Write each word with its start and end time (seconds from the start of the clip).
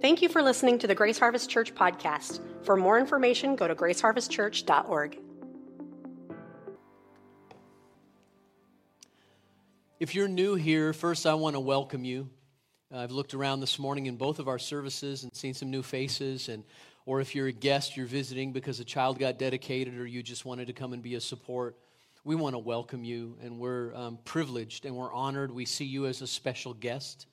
Thank 0.00 0.22
you 0.22 0.28
for 0.28 0.42
listening 0.42 0.78
to 0.78 0.86
the 0.86 0.94
Grace 0.94 1.18
Harvest 1.18 1.50
Church 1.50 1.74
podcast. 1.74 2.40
For 2.62 2.76
more 2.76 3.00
information, 3.00 3.56
go 3.56 3.66
to 3.66 3.74
graceharvestchurch.org. 3.74 5.18
If 9.98 10.14
you're 10.14 10.28
new 10.28 10.54
here, 10.54 10.92
first 10.92 11.26
I 11.26 11.34
want 11.34 11.56
to 11.56 11.60
welcome 11.60 12.04
you. 12.04 12.30
I've 12.94 13.10
looked 13.10 13.34
around 13.34 13.58
this 13.58 13.76
morning 13.80 14.06
in 14.06 14.16
both 14.16 14.38
of 14.38 14.46
our 14.46 14.60
services 14.60 15.24
and 15.24 15.34
seen 15.34 15.52
some 15.52 15.68
new 15.68 15.82
faces 15.82 16.48
and 16.48 16.62
or 17.04 17.20
if 17.20 17.34
you're 17.34 17.48
a 17.48 17.52
guest, 17.52 17.96
you're 17.96 18.06
visiting 18.06 18.52
because 18.52 18.78
a 18.78 18.84
child 18.84 19.18
got 19.18 19.36
dedicated 19.36 19.98
or 19.98 20.06
you 20.06 20.22
just 20.22 20.44
wanted 20.44 20.68
to 20.68 20.74
come 20.74 20.92
and 20.92 21.02
be 21.02 21.16
a 21.16 21.20
support, 21.20 21.76
we 22.22 22.36
want 22.36 22.54
to 22.54 22.58
welcome 22.60 23.02
you 23.02 23.36
and 23.42 23.58
we're 23.58 23.92
um, 23.96 24.18
privileged 24.24 24.84
and 24.84 24.94
we're 24.94 25.12
honored. 25.12 25.50
We 25.50 25.64
see 25.64 25.86
you 25.86 26.06
as 26.06 26.22
a 26.22 26.26
special 26.28 26.72
guest. 26.72 27.26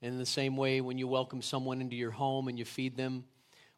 And 0.00 0.12
in 0.12 0.18
the 0.18 0.26
same 0.26 0.56
way, 0.56 0.80
when 0.80 0.96
you 0.96 1.08
welcome 1.08 1.42
someone 1.42 1.80
into 1.80 1.96
your 1.96 2.12
home 2.12 2.46
and 2.46 2.56
you 2.56 2.64
feed 2.64 2.96
them, 2.96 3.24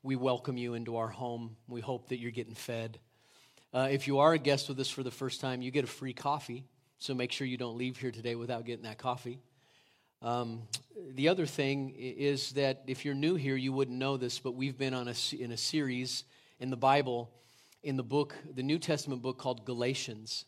we 0.03 0.17
welcome 0.17 0.59
you 0.59 0.75
into 0.75 0.97
our 0.97 1.09
home. 1.09 1.57
We 1.67 1.81
hope 1.81 2.09
that 2.09 2.19
you're 2.19 2.31
getting 2.31 2.55
fed. 2.55 2.99
Uh, 3.73 3.89
if 3.91 4.07
you 4.07 4.19
are 4.19 4.35
a 4.35 4.39
guest 4.39 4.69
with 4.69 4.79
us 4.81 4.91
for 4.91 5.03
the 5.03 5.11
first 5.11 5.41
time, 5.41 5.63
you 5.63 5.71
get 5.71 5.85
a 5.85 5.87
free 5.89 6.13
coffee. 6.13 6.65
So 6.99 7.15
make 7.15 7.33
sure 7.33 7.47
you 7.47 7.57
don't 7.57 7.79
leave 7.79 7.97
here 7.97 8.11
today 8.11 8.35
without 8.35 8.67
getting 8.67 8.85
that 8.85 8.99
coffee. 8.99 9.39
Um, 10.21 10.63
the 11.15 11.29
other 11.29 11.47
thing 11.47 11.95
is 11.97 12.53
that 12.53 12.83
if 12.87 13.07
you're 13.07 13.15
new 13.15 13.37
here, 13.37 13.57
you 13.57 13.73
wouldn't 13.73 13.97
know 13.97 14.19
this, 14.19 14.39
but 14.39 14.55
we've 14.55 14.77
been 14.77 14.93
on 14.93 15.09
a, 15.09 15.15
in 15.39 15.53
a 15.53 15.57
series 15.57 16.25
in 16.59 16.69
the 16.69 16.77
Bible, 16.77 17.31
in 17.83 17.97
the 17.97 18.03
book, 18.03 18.35
the 18.55 18.63
New 18.63 18.79
Testament 18.79 19.23
book 19.23 19.39
called 19.39 19.65
Galatians. 19.65 20.45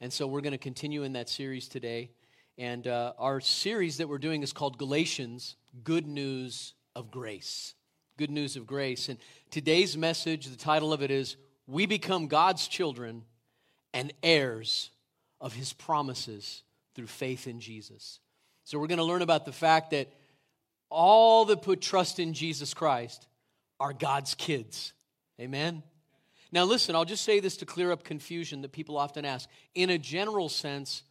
And 0.00 0.12
so 0.12 0.28
we're 0.28 0.42
going 0.42 0.52
to 0.52 0.58
continue 0.58 1.02
in 1.02 1.14
that 1.14 1.28
series 1.28 1.66
today. 1.66 2.10
And 2.58 2.86
uh, 2.86 3.12
our 3.18 3.40
series 3.40 3.98
that 3.98 4.08
we're 4.08 4.16
doing 4.16 4.42
is 4.42 4.54
called 4.54 4.78
Galatians 4.78 5.56
Good 5.84 6.06
News 6.06 6.72
of 6.94 7.10
Grace. 7.10 7.74
Good 8.16 8.30
News 8.30 8.56
of 8.56 8.66
Grace. 8.66 9.10
And 9.10 9.18
today's 9.50 9.94
message, 9.94 10.46
the 10.46 10.56
title 10.56 10.90
of 10.90 11.02
it 11.02 11.10
is 11.10 11.36
We 11.66 11.84
Become 11.84 12.28
God's 12.28 12.66
Children 12.66 13.24
and 13.92 14.10
Heirs 14.22 14.90
of 15.38 15.52
His 15.52 15.74
Promises 15.74 16.62
through 16.94 17.08
Faith 17.08 17.46
in 17.46 17.60
Jesus. 17.60 18.20
So 18.64 18.78
we're 18.78 18.86
going 18.86 18.98
to 18.98 19.04
learn 19.04 19.20
about 19.20 19.44
the 19.44 19.52
fact 19.52 19.90
that 19.90 20.08
all 20.88 21.44
that 21.46 21.60
put 21.60 21.82
trust 21.82 22.18
in 22.18 22.32
Jesus 22.32 22.72
Christ 22.72 23.26
are 23.78 23.92
God's 23.92 24.34
kids. 24.34 24.94
Amen? 25.38 25.82
Now, 26.52 26.64
listen, 26.64 26.96
I'll 26.96 27.04
just 27.04 27.24
say 27.24 27.38
this 27.40 27.58
to 27.58 27.66
clear 27.66 27.92
up 27.92 28.02
confusion 28.02 28.62
that 28.62 28.72
people 28.72 28.96
often 28.96 29.26
ask. 29.26 29.46
In 29.74 29.90
a 29.90 29.98
general 29.98 30.48
sense, 30.48 31.02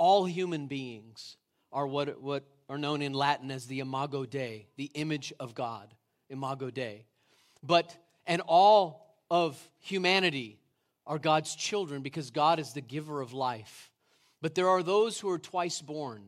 all 0.00 0.24
human 0.24 0.66
beings 0.66 1.36
are 1.70 1.86
what, 1.86 2.22
what 2.22 2.44
are 2.70 2.78
known 2.78 3.02
in 3.02 3.12
Latin 3.12 3.50
as 3.50 3.66
the 3.66 3.80
imago 3.80 4.24
Dei, 4.24 4.66
the 4.76 4.90
image 4.94 5.30
of 5.38 5.54
God, 5.54 5.92
imago 6.30 6.70
Dei. 6.70 7.04
But, 7.62 7.94
and 8.26 8.40
all 8.46 9.14
of 9.30 9.60
humanity 9.78 10.58
are 11.06 11.18
God's 11.18 11.54
children 11.54 12.00
because 12.00 12.30
God 12.30 12.58
is 12.58 12.72
the 12.72 12.80
giver 12.80 13.20
of 13.20 13.34
life. 13.34 13.90
But 14.40 14.54
there 14.54 14.70
are 14.70 14.82
those 14.82 15.20
who 15.20 15.28
are 15.28 15.38
twice 15.38 15.82
born, 15.82 16.22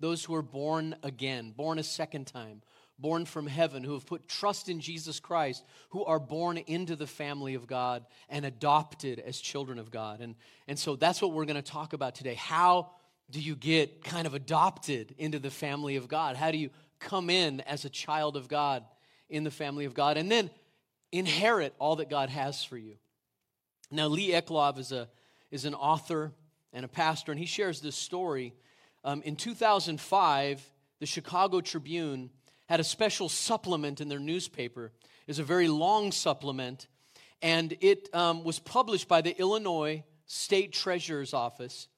those 0.00 0.24
who 0.24 0.34
are 0.34 0.40
born 0.40 0.96
again, 1.02 1.52
born 1.54 1.78
a 1.78 1.82
second 1.82 2.28
time, 2.28 2.62
born 2.98 3.26
from 3.26 3.46
heaven, 3.46 3.84
who 3.84 3.92
have 3.92 4.06
put 4.06 4.26
trust 4.26 4.70
in 4.70 4.80
Jesus 4.80 5.20
Christ, 5.20 5.66
who 5.90 6.02
are 6.06 6.18
born 6.18 6.56
into 6.56 6.96
the 6.96 7.06
family 7.06 7.56
of 7.56 7.66
God 7.66 8.06
and 8.30 8.46
adopted 8.46 9.18
as 9.18 9.38
children 9.38 9.78
of 9.78 9.90
God. 9.90 10.20
And, 10.20 10.34
and 10.66 10.78
so 10.78 10.96
that's 10.96 11.20
what 11.20 11.32
we're 11.32 11.44
going 11.44 11.56
to 11.56 11.62
talk 11.62 11.92
about 11.92 12.14
today. 12.14 12.36
How 12.36 12.92
do 13.32 13.40
you 13.40 13.56
get 13.56 14.04
kind 14.04 14.26
of 14.26 14.34
adopted 14.34 15.14
into 15.16 15.38
the 15.38 15.50
family 15.50 15.96
of 15.96 16.06
God? 16.06 16.36
How 16.36 16.50
do 16.50 16.58
you 16.58 16.68
come 17.00 17.30
in 17.30 17.62
as 17.62 17.84
a 17.84 17.90
child 17.90 18.36
of 18.36 18.46
God 18.46 18.84
in 19.30 19.42
the 19.42 19.50
family 19.50 19.86
of 19.86 19.94
God 19.94 20.18
and 20.18 20.30
then 20.30 20.50
inherit 21.10 21.74
all 21.78 21.96
that 21.96 22.10
God 22.10 22.28
has 22.28 22.62
for 22.62 22.76
you? 22.76 22.96
Now, 23.90 24.08
Lee 24.08 24.32
Eclov 24.32 24.78
is, 24.78 24.92
a, 24.92 25.08
is 25.50 25.64
an 25.64 25.74
author 25.74 26.32
and 26.74 26.84
a 26.84 26.88
pastor, 26.88 27.32
and 27.32 27.38
he 27.38 27.46
shares 27.46 27.80
this 27.80 27.96
story. 27.96 28.52
Um, 29.02 29.22
in 29.22 29.36
2005, 29.36 30.62
the 31.00 31.06
Chicago 31.06 31.62
Tribune 31.62 32.30
had 32.68 32.80
a 32.80 32.84
special 32.84 33.30
supplement 33.30 34.02
in 34.02 34.08
their 34.08 34.20
newspaper. 34.20 34.92
It's 35.26 35.38
a 35.38 35.44
very 35.44 35.68
long 35.68 36.12
supplement, 36.12 36.86
and 37.40 37.74
it 37.80 38.10
um, 38.14 38.44
was 38.44 38.58
published 38.58 39.08
by 39.08 39.22
the 39.22 39.38
Illinois 39.38 40.04
State 40.26 40.72
Treasurer's 40.72 41.32
Office. 41.32 41.88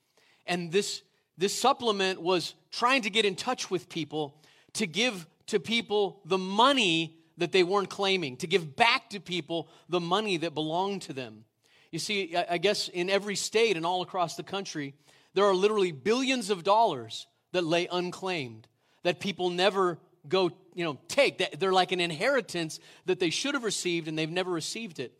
And 0.47 0.71
this 0.71 1.03
this 1.37 1.59
supplement 1.59 2.21
was 2.21 2.55
trying 2.71 3.03
to 3.03 3.11
get 3.11 3.25
in 3.25 3.34
touch 3.34 3.71
with 3.71 3.89
people 3.89 4.41
to 4.75 4.87
give 4.87 5.27
to 5.47 5.61
people 5.61 6.21
the 6.25 6.39
money 6.39 7.17
that 7.39 7.53
they 7.53 7.62
weren't 7.62 7.91
claiming, 7.91 8.37
to 8.39 8.47
give 8.47 8.77
back 8.77 9.11
to 9.11 9.21
people 9.21 9.69
the 9.89 10.00
money 10.00 10.37
that 10.39 10.55
belonged 10.55 11.03
to 11.03 11.12
them. 11.12 11.45
You 11.91 11.99
see, 11.99 12.34
I 12.37 12.59
guess 12.59 12.89
in 12.89 13.11
every 13.11 13.37
state 13.37 13.77
and 13.77 13.84
all 13.87 14.03
across 14.03 14.37
the 14.37 14.43
country, 14.43 14.95
there 15.34 15.45
are 15.45 15.55
literally 15.55 15.93
billions 15.93 16.50
of 16.50 16.65
dollars 16.65 17.27
that 17.53 17.65
lay 17.65 17.89
unclaimed, 17.91 18.66
that 19.03 19.21
people 19.21 19.51
never 19.51 19.99
go, 20.28 20.51
you 20.75 20.84
know, 20.84 20.99
take. 21.09 21.59
They're 21.59 21.72
like 21.72 21.93
an 21.93 22.01
inheritance 22.01 22.81
that 23.06 23.21
they 23.21 23.31
should 23.31 23.55
have 23.55 23.65
received 23.65 24.09
and 24.09 24.19
they've 24.19 24.31
never 24.31 24.51
received 24.51 24.99
it. 24.99 25.12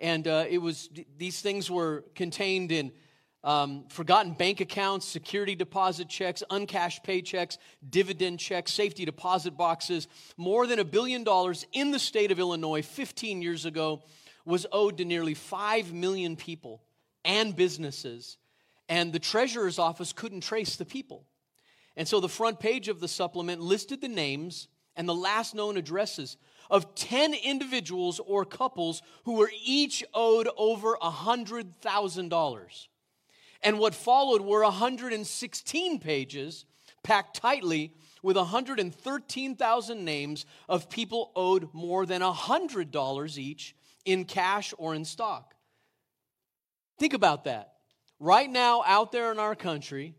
And 0.00 0.26
uh, 0.28 0.44
it 0.48 0.58
was, 0.58 0.90
these 1.16 1.40
things 1.40 1.70
were 1.70 2.04
contained 2.14 2.72
in 2.72 2.92
um, 3.44 3.84
forgotten 3.88 4.32
bank 4.32 4.60
accounts, 4.60 5.06
security 5.06 5.54
deposit 5.54 6.08
checks, 6.08 6.42
uncashed 6.50 7.04
paychecks, 7.04 7.58
dividend 7.88 8.40
checks, 8.40 8.72
safety 8.72 9.04
deposit 9.04 9.56
boxes. 9.56 10.08
More 10.36 10.66
than 10.66 10.78
a 10.78 10.84
billion 10.84 11.24
dollars 11.24 11.64
in 11.72 11.90
the 11.90 11.98
state 11.98 12.32
of 12.32 12.38
Illinois 12.38 12.82
15 12.82 13.40
years 13.40 13.64
ago 13.64 14.02
was 14.44 14.66
owed 14.72 14.98
to 14.98 15.04
nearly 15.04 15.34
5 15.34 15.92
million 15.92 16.34
people 16.36 16.82
and 17.24 17.54
businesses. 17.54 18.38
And 18.88 19.12
the 19.12 19.18
treasurer's 19.18 19.78
office 19.78 20.12
couldn't 20.12 20.40
trace 20.40 20.76
the 20.76 20.84
people. 20.84 21.24
And 21.96 22.08
so 22.08 22.20
the 22.20 22.28
front 22.28 22.58
page 22.58 22.88
of 22.88 23.00
the 23.00 23.08
supplement 23.08 23.60
listed 23.60 24.00
the 24.00 24.08
names 24.08 24.68
and 24.96 25.08
the 25.08 25.14
last 25.14 25.54
known 25.54 25.76
addresses 25.76 26.36
of 26.70 26.94
10 26.94 27.34
individuals 27.34 28.20
or 28.20 28.44
couples 28.44 29.02
who 29.24 29.34
were 29.34 29.50
each 29.64 30.04
owed 30.12 30.48
over 30.56 30.96
$100,000. 31.00 32.88
And 33.62 33.78
what 33.78 33.94
followed 33.94 34.40
were 34.42 34.62
116 34.62 35.98
pages 36.00 36.64
packed 37.02 37.36
tightly 37.36 37.94
with 38.22 38.36
113,000 38.36 40.04
names 40.04 40.46
of 40.68 40.90
people 40.90 41.32
owed 41.34 41.72
more 41.72 42.06
than 42.06 42.22
$100 42.22 43.38
each 43.38 43.76
in 44.04 44.24
cash 44.24 44.74
or 44.78 44.94
in 44.94 45.04
stock. 45.04 45.54
Think 46.98 47.14
about 47.14 47.44
that. 47.44 47.74
Right 48.18 48.50
now, 48.50 48.82
out 48.84 49.12
there 49.12 49.30
in 49.30 49.38
our 49.38 49.54
country, 49.54 50.14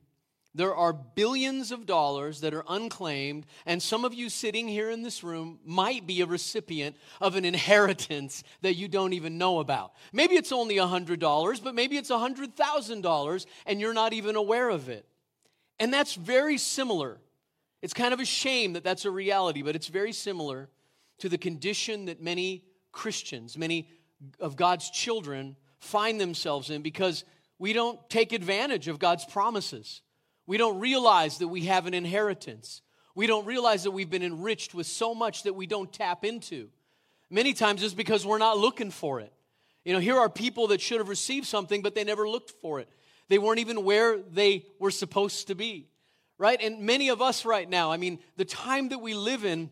there 0.60 0.76
are 0.76 0.92
billions 0.92 1.72
of 1.72 1.86
dollars 1.86 2.42
that 2.42 2.54
are 2.54 2.66
unclaimed, 2.68 3.46
and 3.66 3.82
some 3.82 4.04
of 4.04 4.14
you 4.14 4.28
sitting 4.28 4.68
here 4.68 4.90
in 4.90 5.04
this 5.04 5.24
room 5.24 5.58
might 5.64 6.06
be 6.06 6.20
a 6.20 6.26
recipient 6.26 6.98
of 7.22 7.38
an 7.38 7.46
inheritance 7.46 8.44
that 8.62 8.76
you 8.76 8.90
don't 8.90 9.14
even 9.14 9.38
know 9.38 9.60
about. 9.60 9.94
Maybe 10.12 10.36
it's 10.36 10.52
only 10.52 10.76
$100, 10.76 11.64
but 11.64 11.76
maybe 11.76 11.96
it's 11.96 12.10
$100,000 12.10 13.46
and 13.68 13.80
you're 13.80 13.94
not 13.94 14.12
even 14.12 14.36
aware 14.36 14.68
of 14.68 14.90
it. 14.90 15.06
And 15.80 15.94
that's 15.94 16.16
very 16.16 16.58
similar. 16.58 17.22
It's 17.82 17.94
kind 17.94 18.14
of 18.14 18.20
a 18.20 18.26
shame 18.26 18.74
that 18.74 18.84
that's 18.84 19.06
a 19.06 19.12
reality, 19.12 19.62
but 19.62 19.78
it's 19.78 19.88
very 19.88 20.12
similar 20.12 20.68
to 21.20 21.30
the 21.30 21.38
condition 21.38 22.08
that 22.08 22.22
many 22.22 22.66
Christians, 22.92 23.58
many 23.58 23.88
of 24.42 24.58
God's 24.58 24.90
children, 24.90 25.56
find 25.80 26.20
themselves 26.20 26.70
in 26.70 26.82
because 26.82 27.24
we 27.60 27.72
don't 27.72 27.98
take 28.10 28.34
advantage 28.34 28.90
of 28.90 29.00
God's 29.00 29.24
promises. 29.24 30.02
We 30.50 30.58
don't 30.58 30.80
realize 30.80 31.38
that 31.38 31.48
we 31.48 31.66
have 31.66 31.86
an 31.86 31.94
inheritance. 31.94 32.82
We 33.14 33.28
don't 33.28 33.46
realize 33.46 33.84
that 33.84 33.92
we've 33.92 34.10
been 34.10 34.24
enriched 34.24 34.74
with 34.74 34.88
so 34.88 35.14
much 35.14 35.44
that 35.44 35.54
we 35.54 35.68
don't 35.68 35.94
tap 35.94 36.26
into. 36.26 36.70
Many 37.30 37.54
times 37.54 37.84
it's 37.84 37.94
because 37.94 38.26
we're 38.26 38.40
not 38.40 38.58
looking 38.58 38.90
for 38.90 39.20
it. 39.20 39.32
You 39.86 39.94
know, 39.94 40.00
here 40.00 40.18
are 40.18 40.28
people 40.28 40.70
that 40.70 40.82
should 40.82 40.98
have 40.98 41.08
received 41.08 41.46
something, 41.46 41.84
but 41.84 41.94
they 41.94 42.04
never 42.04 42.28
looked 42.28 42.50
for 42.64 42.80
it. 42.80 42.90
They 43.28 43.38
weren't 43.38 43.60
even 43.60 43.84
where 43.84 44.18
they 44.18 44.66
were 44.80 44.90
supposed 44.90 45.50
to 45.50 45.54
be, 45.54 45.88
right? 46.40 46.60
And 46.60 46.80
many 46.80 47.10
of 47.10 47.22
us 47.22 47.46
right 47.46 47.70
now, 47.70 47.92
I 47.92 47.98
mean, 47.98 48.18
the 48.36 48.44
time 48.44 48.90
that 48.90 49.02
we 49.02 49.14
live 49.14 49.46
in 49.46 49.70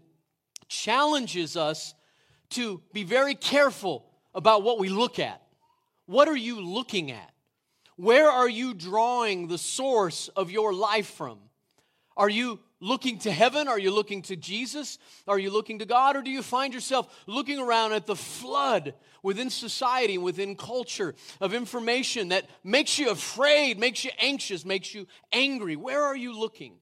challenges 0.67 1.57
us 1.57 1.95
to 2.51 2.83
be 2.93 3.03
very 3.03 3.33
careful 3.33 4.05
about 4.35 4.61
what 4.61 4.77
we 4.77 4.89
look 4.89 5.17
at. 5.17 5.41
What 6.05 6.27
are 6.27 6.37
you 6.37 6.61
looking 6.61 7.09
at? 7.09 7.33
Where 7.97 8.29
are 8.29 8.49
you 8.49 8.73
drawing 8.73 9.47
the 9.47 9.57
source 9.57 10.29
of 10.29 10.51
your 10.51 10.73
life 10.73 11.07
from? 11.07 11.39
Are 12.15 12.29
you 12.29 12.59
looking 12.79 13.17
to 13.19 13.31
heaven? 13.31 13.67
Are 13.67 13.79
you 13.79 13.91
looking 13.91 14.21
to 14.23 14.35
Jesus? 14.35 14.99
Are 15.27 15.39
you 15.39 15.51
looking 15.51 15.79
to 15.79 15.85
God? 15.85 16.15
Or 16.15 16.21
do 16.21 16.29
you 16.29 16.43
find 16.43 16.73
yourself 16.73 17.23
looking 17.25 17.59
around 17.59 17.93
at 17.93 18.05
the 18.05 18.15
flood 18.15 18.93
within 19.23 19.49
society, 19.49 20.19
within 20.19 20.55
culture 20.55 21.15
of 21.41 21.55
information 21.55 22.29
that 22.29 22.45
makes 22.63 22.99
you 22.99 23.09
afraid, 23.09 23.79
makes 23.79 24.03
you 24.05 24.11
anxious, 24.19 24.63
makes 24.63 24.93
you 24.93 25.07
angry? 25.33 25.75
Where 25.75 26.03
are 26.03 26.15
you 26.15 26.37
looking? 26.37 26.75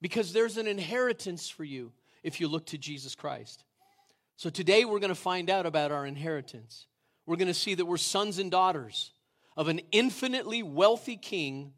Because 0.00 0.32
there's 0.32 0.56
an 0.56 0.68
inheritance 0.68 1.48
for 1.48 1.64
you 1.64 1.92
if 2.22 2.40
you 2.40 2.46
look 2.46 2.66
to 2.66 2.78
Jesus 2.78 3.16
Christ. 3.16 3.64
So 4.36 4.50
today 4.50 4.84
we're 4.84 5.00
going 5.00 5.08
to 5.08 5.16
find 5.16 5.50
out 5.50 5.66
about 5.66 5.90
our 5.90 6.06
inheritance. 6.06 6.86
We're 7.26 7.36
going 7.36 7.48
to 7.48 7.54
see 7.54 7.74
that 7.74 7.86
we're 7.86 7.96
sons 7.96 8.38
and 8.38 8.50
daughters 8.50 9.13
of 9.56 9.68
an 9.68 9.80
infinitely 9.92 10.62
wealthy 10.62 11.16
king 11.16 11.72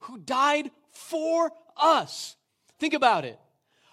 who 0.00 0.18
died 0.18 0.70
for 0.90 1.50
us. 1.76 2.36
Think 2.78 2.94
about 2.94 3.24
it. 3.24 3.38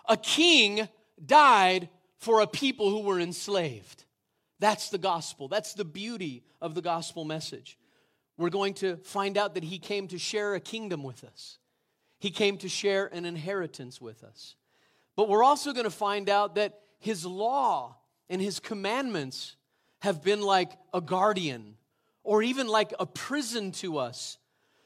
A 0.08 0.18
king 0.18 0.88
died 1.24 1.90
for 2.18 2.42
a 2.42 2.48
people 2.48 2.90
who 2.90 3.02
were 3.02 3.20
enslaved. 3.20 4.06
That's 4.60 4.90
the 4.90 4.98
gospel. 4.98 5.48
That's 5.48 5.74
the 5.74 5.86
beauty 5.86 6.44
of 6.62 6.76
the 6.76 6.82
gospel 6.82 7.26
message. 7.26 7.78
We're 8.38 8.50
going 8.50 8.76
to 8.76 8.98
find 8.98 9.38
out 9.38 9.56
that 9.56 9.64
he 9.64 9.80
came 9.80 10.08
to 10.10 10.18
share 10.18 10.56
a 10.56 10.60
kingdom 10.60 11.04
with 11.04 11.24
us, 11.24 11.58
he 12.20 12.30
came 12.30 12.58
to 12.58 12.70
share 12.70 13.08
an 13.08 13.26
inheritance 13.26 14.00
with 14.00 14.24
us. 14.24 14.56
But 15.16 15.30
we're 15.30 15.44
also 15.44 15.74
going 15.74 15.86
to 15.86 15.90
find 15.90 16.30
out 16.30 16.56
that 16.56 16.80
his 17.00 17.26
law 17.26 17.98
and 18.30 18.42
his 18.42 18.60
commandments 18.60 19.56
have 20.00 20.24
been 20.24 20.42
like 20.42 20.72
a 20.94 21.02
guardian 21.02 21.76
or 22.24 22.44
even 22.44 22.68
like 22.68 22.94
a 23.00 23.06
prison 23.06 23.72
to 23.72 23.98
us 23.98 24.38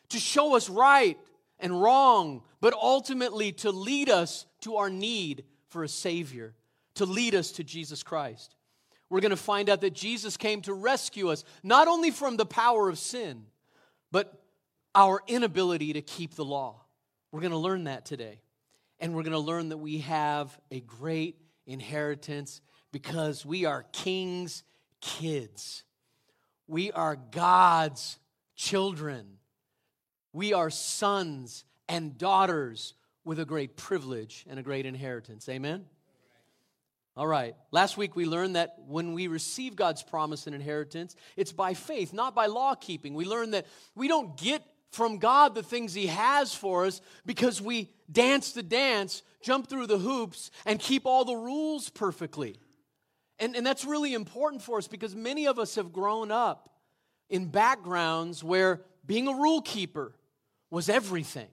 to 0.10 0.20
show 0.20 0.56
us 0.56 0.70
right 0.70 1.18
and 1.60 1.82
wrong, 1.82 2.44
but 2.62 2.74
ultimately 2.74 3.52
to 3.52 3.72
lead 3.72 4.10
us 4.10 4.46
to 4.62 4.76
our 4.78 4.90
need 4.90 5.44
for 5.68 5.84
a 5.84 5.90
Savior, 5.90 6.54
to 6.96 7.06
lead 7.06 7.36
us 7.36 7.52
to 7.54 7.64
Jesus 7.64 8.04
Christ. 8.04 8.56
We're 9.10 9.22
going 9.22 9.32
to 9.32 9.38
find 9.38 9.70
out 9.70 9.82
that 9.82 9.94
Jesus 9.94 10.38
came 10.38 10.62
to 10.62 10.74
rescue 10.74 11.30
us, 11.30 11.44
not 11.64 11.88
only 11.88 12.12
from 12.12 12.38
the 12.38 12.46
power 12.46 12.90
of 12.90 12.98
sin, 12.98 13.46
but 14.12 14.42
our 14.94 15.22
inability 15.28 15.94
to 15.94 16.02
keep 16.02 16.36
the 16.36 16.46
law. 16.46 16.82
We're 17.32 17.42
going 17.42 17.52
to 17.52 17.58
learn 17.58 17.86
that 17.86 18.06
today. 18.06 18.42
And 19.00 19.14
we're 19.14 19.24
going 19.24 19.34
to 19.34 19.40
learn 19.40 19.70
that 19.70 19.78
we 19.78 20.00
have 20.00 20.58
a 20.72 20.80
great 20.80 21.38
inheritance 21.68 22.62
because 22.92 23.46
we 23.46 23.66
are 23.66 23.84
king's 23.92 24.64
kids. 25.02 25.84
We 26.68 26.92
are 26.92 27.16
God's 27.16 28.18
children. 28.56 29.38
We 30.34 30.54
are 30.54 30.70
sons 30.70 31.64
and 31.88 32.18
daughters 32.18 32.94
with 33.24 33.40
a 33.40 33.46
great 33.46 33.78
privilege 33.78 34.46
and 34.50 34.60
a 34.60 34.64
great 34.64 34.86
inheritance. 34.86 35.48
Amen? 35.50 35.86
All 37.18 37.28
right. 37.28 37.56
Last 37.72 37.98
week 37.98 38.16
we 38.16 38.26
learned 38.26 38.56
that 38.56 38.76
when 38.88 39.14
we 39.14 39.28
receive 39.28 39.76
God's 39.76 40.04
promise 40.04 40.48
and 40.48 40.56
inheritance, 40.56 41.16
it's 41.38 41.54
by 41.54 41.74
faith, 41.74 42.14
not 42.14 42.36
by 42.36 42.48
law 42.48 42.76
keeping. 42.76 43.14
We 43.14 43.26
learned 43.26 43.54
that 43.54 43.68
we 43.96 44.08
don't 44.08 44.36
get 44.38 44.62
from 44.92 45.18
God 45.18 45.56
the 45.56 45.64
things 45.64 45.94
He 45.94 46.08
has 46.08 46.54
for 46.54 46.86
us 46.86 47.02
because 47.26 47.62
we 47.62 47.92
dance 48.12 48.52
the 48.52 48.64
dance, 48.64 49.24
jump 49.42 49.68
through 49.68 49.88
the 49.88 49.98
hoops, 49.98 50.52
and 50.66 50.80
keep 50.80 51.06
all 51.06 51.24
the 51.24 51.36
rules 51.36 51.90
perfectly. 51.90 52.58
And, 53.40 53.56
and 53.56 53.66
that's 53.66 53.86
really 53.86 54.14
important 54.14 54.62
for 54.62 54.78
us 54.78 54.88
because 54.88 55.16
many 55.16 55.48
of 55.48 55.60
us 55.60 55.76
have 55.76 55.92
grown 55.92 56.32
up 56.32 56.70
in 57.30 57.48
backgrounds 57.48 58.44
where 58.44 58.82
being 59.06 59.28
a 59.28 59.34
rule 59.34 59.62
keeper 59.62 60.14
was 60.70 60.90
everything, 60.90 61.50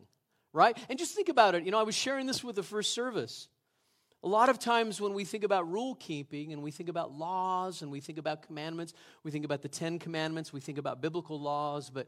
right? 0.53 0.77
And 0.89 0.99
just 0.99 1.15
think 1.15 1.29
about 1.29 1.55
it. 1.55 1.65
You 1.65 1.71
know, 1.71 1.79
I 1.79 1.83
was 1.83 1.95
sharing 1.95 2.27
this 2.27 2.45
with 2.45 2.57
the 2.57 2.63
first 2.63 2.95
service. 2.95 3.49
A 4.23 4.29
lot 4.29 4.49
of 4.49 4.61
times 4.61 5.01
when 5.01 5.15
we 5.15 5.25
think 5.25 5.43
about 5.43 5.71
rule 5.71 5.97
keeping 5.97 6.53
and 6.53 6.63
we 6.63 6.71
think 6.71 6.89
about 6.89 7.13
laws 7.13 7.83
and 7.83 7.91
we 7.91 7.99
think 7.99 8.19
about 8.19 8.43
commandments, 8.43 8.95
we 9.25 9.33
think 9.33 9.45
about 9.45 9.63
the 9.63 9.69
10 9.69 9.99
commandments, 9.99 10.53
we 10.53 10.61
think 10.61 10.79
about 10.79 11.01
biblical 11.01 11.41
laws, 11.41 11.91
but 11.91 12.07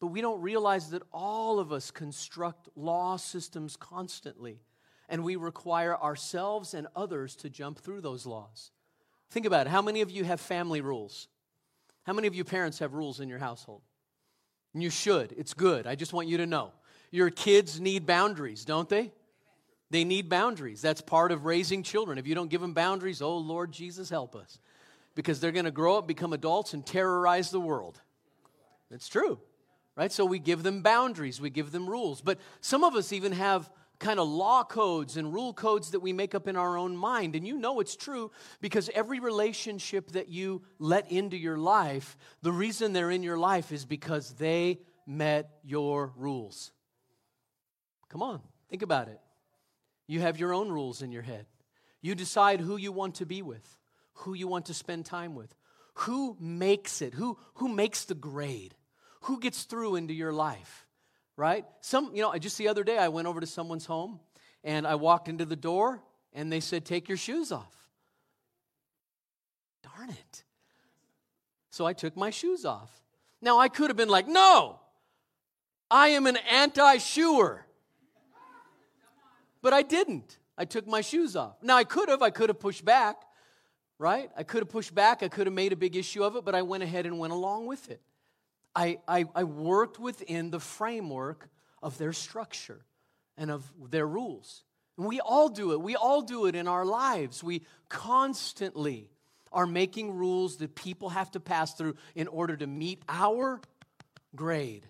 but 0.00 0.08
we 0.08 0.20
don't 0.20 0.42
realize 0.42 0.90
that 0.90 1.02
all 1.12 1.58
of 1.58 1.72
us 1.72 1.90
construct 1.90 2.68
law 2.76 3.16
systems 3.16 3.74
constantly 3.74 4.60
and 5.08 5.24
we 5.24 5.36
require 5.36 5.96
ourselves 5.96 6.74
and 6.74 6.86
others 6.94 7.36
to 7.36 7.48
jump 7.48 7.78
through 7.78 8.02
those 8.02 8.26
laws. 8.26 8.70
Think 9.30 9.46
about 9.46 9.66
it. 9.66 9.70
How 9.70 9.82
many 9.82 10.00
of 10.00 10.10
you 10.10 10.24
have 10.24 10.40
family 10.40 10.80
rules? 10.80 11.28
How 12.04 12.12
many 12.12 12.28
of 12.28 12.34
you 12.34 12.44
parents 12.44 12.78
have 12.78 12.94
rules 12.94 13.20
in 13.20 13.28
your 13.28 13.38
household? 13.38 13.82
And 14.74 14.82
you 14.82 14.90
should. 14.90 15.32
It's 15.32 15.54
good. 15.54 15.86
I 15.86 15.94
just 15.94 16.12
want 16.12 16.28
you 16.28 16.38
to 16.38 16.46
know. 16.46 16.72
Your 17.10 17.30
kids 17.30 17.80
need 17.80 18.06
boundaries, 18.06 18.64
don't 18.64 18.88
they? 18.88 19.12
They 19.90 20.04
need 20.04 20.28
boundaries. 20.28 20.82
That's 20.82 21.00
part 21.00 21.30
of 21.30 21.44
raising 21.44 21.82
children. 21.82 22.18
If 22.18 22.26
you 22.26 22.34
don't 22.34 22.50
give 22.50 22.60
them 22.60 22.74
boundaries, 22.74 23.22
oh 23.22 23.36
Lord 23.38 23.70
Jesus, 23.70 24.10
help 24.10 24.34
us. 24.34 24.58
Because 25.14 25.38
they're 25.38 25.52
going 25.52 25.66
to 25.66 25.70
grow 25.70 25.98
up, 25.98 26.08
become 26.08 26.32
adults, 26.32 26.74
and 26.74 26.84
terrorize 26.84 27.50
the 27.50 27.60
world. 27.60 28.00
It's 28.90 29.08
true, 29.08 29.38
right? 29.96 30.10
So 30.10 30.24
we 30.24 30.40
give 30.40 30.64
them 30.64 30.82
boundaries, 30.82 31.40
we 31.40 31.50
give 31.50 31.70
them 31.70 31.88
rules. 31.88 32.20
But 32.20 32.38
some 32.60 32.82
of 32.82 32.96
us 32.96 33.12
even 33.12 33.32
have 33.32 33.70
kind 34.04 34.20
of 34.20 34.28
law 34.28 34.62
codes 34.62 35.16
and 35.16 35.32
rule 35.32 35.54
codes 35.54 35.92
that 35.92 36.00
we 36.00 36.12
make 36.12 36.34
up 36.34 36.46
in 36.46 36.56
our 36.56 36.76
own 36.76 36.94
mind. 36.94 37.34
And 37.34 37.46
you 37.46 37.56
know 37.56 37.80
it's 37.80 37.96
true 37.96 38.30
because 38.60 38.90
every 38.94 39.18
relationship 39.18 40.12
that 40.12 40.28
you 40.28 40.62
let 40.78 41.10
into 41.10 41.38
your 41.38 41.56
life, 41.56 42.16
the 42.42 42.52
reason 42.52 42.92
they're 42.92 43.10
in 43.10 43.22
your 43.22 43.38
life 43.38 43.72
is 43.72 43.86
because 43.86 44.34
they 44.34 44.80
met 45.06 45.48
your 45.64 46.12
rules. 46.16 46.70
Come 48.10 48.22
on, 48.22 48.40
think 48.68 48.82
about 48.82 49.08
it. 49.08 49.18
You 50.06 50.20
have 50.20 50.38
your 50.38 50.52
own 50.52 50.70
rules 50.70 51.00
in 51.00 51.10
your 51.10 51.22
head. 51.22 51.46
You 52.02 52.14
decide 52.14 52.60
who 52.60 52.76
you 52.76 52.92
want 52.92 53.16
to 53.16 53.26
be 53.26 53.40
with, 53.40 53.66
who 54.12 54.34
you 54.34 54.46
want 54.46 54.66
to 54.66 54.74
spend 54.74 55.06
time 55.06 55.34
with, 55.34 55.54
who 55.94 56.36
makes 56.38 57.00
it, 57.00 57.14
who, 57.14 57.38
who 57.54 57.68
makes 57.68 58.04
the 58.04 58.14
grade, 58.14 58.74
who 59.22 59.40
gets 59.40 59.62
through 59.62 59.96
into 59.96 60.12
your 60.12 60.32
life, 60.32 60.83
right? 61.36 61.64
Some, 61.80 62.14
you 62.14 62.22
know, 62.22 62.30
I 62.30 62.38
just 62.38 62.58
the 62.58 62.68
other 62.68 62.84
day 62.84 62.98
I 62.98 63.08
went 63.08 63.28
over 63.28 63.40
to 63.40 63.46
someone's 63.46 63.86
home 63.86 64.20
and 64.62 64.86
I 64.86 64.94
walked 64.94 65.28
into 65.28 65.44
the 65.44 65.56
door 65.56 66.02
and 66.32 66.52
they 66.52 66.60
said, 66.60 66.84
Take 66.84 67.08
your 67.08 67.18
shoes 67.18 67.52
off. 67.52 67.74
Darn 69.82 70.10
it. 70.10 70.44
So 71.70 71.86
I 71.86 71.92
took 71.92 72.16
my 72.16 72.30
shoes 72.30 72.64
off. 72.64 72.90
Now 73.40 73.58
I 73.58 73.68
could 73.68 73.90
have 73.90 73.96
been 73.96 74.08
like, 74.08 74.28
No, 74.28 74.80
I 75.90 76.08
am 76.08 76.26
an 76.26 76.36
anti 76.50 76.98
shoer. 76.98 77.66
But 79.62 79.72
I 79.72 79.82
didn't. 79.82 80.38
I 80.58 80.66
took 80.66 80.86
my 80.86 81.00
shoes 81.00 81.36
off. 81.36 81.56
Now, 81.62 81.76
I 81.76 81.84
could 81.84 82.08
have. 82.08 82.22
I 82.22 82.30
could 82.30 82.50
have 82.50 82.60
pushed 82.60 82.84
back, 82.84 83.16
right? 83.98 84.30
I 84.36 84.42
could 84.42 84.60
have 84.60 84.68
pushed 84.68 84.94
back. 84.94 85.22
I 85.22 85.28
could 85.28 85.46
have 85.46 85.54
made 85.54 85.72
a 85.72 85.76
big 85.76 85.96
issue 85.96 86.22
of 86.22 86.36
it, 86.36 86.44
but 86.44 86.54
I 86.54 86.62
went 86.62 86.82
ahead 86.82 87.06
and 87.06 87.18
went 87.18 87.32
along 87.32 87.66
with 87.66 87.90
it. 87.90 88.00
I, 88.74 88.98
I, 89.06 89.24
I 89.34 89.44
worked 89.44 89.98
within 89.98 90.50
the 90.50 90.60
framework 90.60 91.48
of 91.82 91.98
their 91.98 92.12
structure 92.12 92.84
and 93.36 93.50
of 93.50 93.70
their 93.90 94.06
rules. 94.06 94.64
And 94.96 95.06
we 95.06 95.20
all 95.20 95.48
do 95.48 95.72
it. 95.72 95.80
We 95.80 95.96
all 95.96 96.22
do 96.22 96.46
it 96.46 96.54
in 96.54 96.68
our 96.68 96.84
lives. 96.84 97.42
We 97.42 97.62
constantly 97.88 99.10
are 99.52 99.66
making 99.66 100.12
rules 100.12 100.56
that 100.58 100.74
people 100.74 101.10
have 101.10 101.30
to 101.32 101.40
pass 101.40 101.74
through 101.74 101.96
in 102.14 102.26
order 102.28 102.56
to 102.56 102.66
meet 102.66 103.02
our 103.08 103.60
grade. 104.34 104.86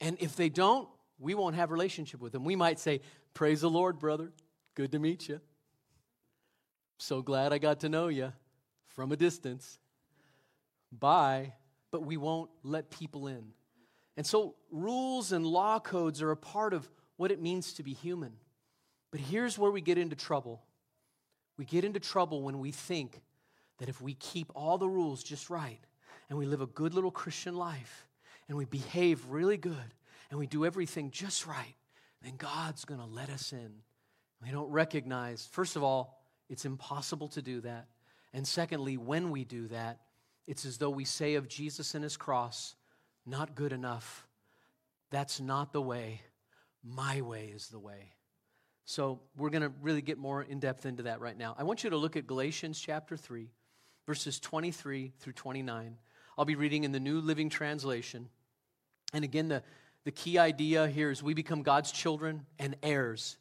And 0.00 0.16
if 0.20 0.34
they 0.34 0.48
don't, 0.48 0.88
we 1.18 1.34
won't 1.34 1.54
have 1.54 1.70
relationship 1.70 2.20
with 2.20 2.32
them. 2.32 2.44
We 2.44 2.56
might 2.56 2.80
say, 2.80 3.00
Praise 3.34 3.62
the 3.62 3.70
Lord, 3.70 3.98
brother. 3.98 4.32
Good 4.74 4.92
to 4.92 4.98
meet 4.98 5.28
you. 5.28 5.40
So 6.98 7.22
glad 7.22 7.52
I 7.52 7.58
got 7.58 7.80
to 7.80 7.88
know 7.88 8.08
you 8.08 8.32
from 8.88 9.10
a 9.12 9.16
distance. 9.16 9.78
Bye. 10.90 11.54
But 11.92 12.04
we 12.04 12.16
won't 12.16 12.50
let 12.64 12.90
people 12.90 13.28
in. 13.28 13.52
And 14.16 14.26
so, 14.26 14.56
rules 14.70 15.30
and 15.30 15.46
law 15.46 15.78
codes 15.78 16.20
are 16.20 16.32
a 16.32 16.36
part 16.36 16.74
of 16.74 16.90
what 17.16 17.30
it 17.30 17.40
means 17.40 17.74
to 17.74 17.82
be 17.82 17.92
human. 17.92 18.32
But 19.12 19.20
here's 19.20 19.58
where 19.58 19.70
we 19.70 19.80
get 19.80 19.98
into 19.98 20.16
trouble. 20.16 20.62
We 21.56 21.64
get 21.64 21.84
into 21.84 22.00
trouble 22.00 22.42
when 22.42 22.58
we 22.58 22.72
think 22.72 23.20
that 23.78 23.88
if 23.88 24.00
we 24.00 24.14
keep 24.14 24.50
all 24.54 24.78
the 24.78 24.88
rules 24.88 25.22
just 25.22 25.50
right 25.50 25.80
and 26.28 26.38
we 26.38 26.46
live 26.46 26.60
a 26.60 26.66
good 26.66 26.94
little 26.94 27.10
Christian 27.10 27.54
life 27.54 28.06
and 28.48 28.56
we 28.56 28.64
behave 28.64 29.24
really 29.28 29.56
good 29.56 29.94
and 30.30 30.38
we 30.38 30.46
do 30.46 30.64
everything 30.64 31.10
just 31.10 31.46
right, 31.46 31.74
then 32.22 32.36
God's 32.36 32.84
going 32.84 33.00
to 33.00 33.06
let 33.06 33.28
us 33.28 33.52
in. 33.52 33.72
We 34.42 34.50
don't 34.50 34.70
recognize, 34.70 35.48
first 35.52 35.76
of 35.76 35.82
all, 35.82 36.22
it's 36.48 36.64
impossible 36.64 37.28
to 37.28 37.42
do 37.42 37.60
that. 37.60 37.86
And 38.32 38.46
secondly, 38.46 38.96
when 38.96 39.30
we 39.30 39.44
do 39.44 39.68
that, 39.68 40.00
it's 40.46 40.64
as 40.64 40.78
though 40.78 40.90
we 40.90 41.04
say 41.04 41.34
of 41.34 41.48
Jesus 41.48 41.94
and 41.94 42.02
his 42.02 42.16
cross, 42.16 42.74
not 43.26 43.54
good 43.54 43.72
enough. 43.72 44.26
That's 45.10 45.40
not 45.40 45.72
the 45.72 45.82
way. 45.82 46.20
My 46.82 47.20
way 47.20 47.52
is 47.54 47.68
the 47.68 47.78
way. 47.78 48.12
So 48.84 49.20
we're 49.36 49.50
going 49.50 49.62
to 49.62 49.72
really 49.80 50.02
get 50.02 50.18
more 50.18 50.42
in 50.42 50.58
depth 50.58 50.86
into 50.86 51.04
that 51.04 51.20
right 51.20 51.36
now. 51.36 51.54
I 51.58 51.62
want 51.62 51.84
you 51.84 51.90
to 51.90 51.96
look 51.96 52.16
at 52.16 52.26
Galatians 52.26 52.80
chapter 52.80 53.16
3, 53.16 53.48
verses 54.06 54.40
23 54.40 55.12
through 55.20 55.32
29. 55.34 55.96
I'll 56.36 56.44
be 56.44 56.56
reading 56.56 56.84
in 56.84 56.92
the 56.92 57.00
New 57.00 57.20
Living 57.20 57.48
Translation. 57.48 58.28
And 59.12 59.24
again, 59.24 59.48
the, 59.48 59.62
the 60.04 60.10
key 60.10 60.38
idea 60.38 60.88
here 60.88 61.10
is 61.10 61.22
we 61.22 61.34
become 61.34 61.62
God's 61.62 61.92
children 61.92 62.46
and 62.58 62.76
heirs 62.82 63.36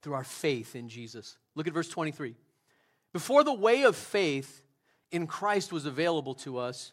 through 0.00 0.14
our 0.14 0.24
faith 0.24 0.74
in 0.74 0.88
Jesus. 0.88 1.36
Look 1.54 1.66
at 1.66 1.74
verse 1.74 1.88
23. 1.88 2.34
Before 3.12 3.44
the 3.44 3.52
way 3.52 3.82
of 3.82 3.96
faith 3.96 4.62
in 5.10 5.26
Christ 5.26 5.72
was 5.72 5.86
available 5.86 6.34
to 6.36 6.58
us, 6.58 6.92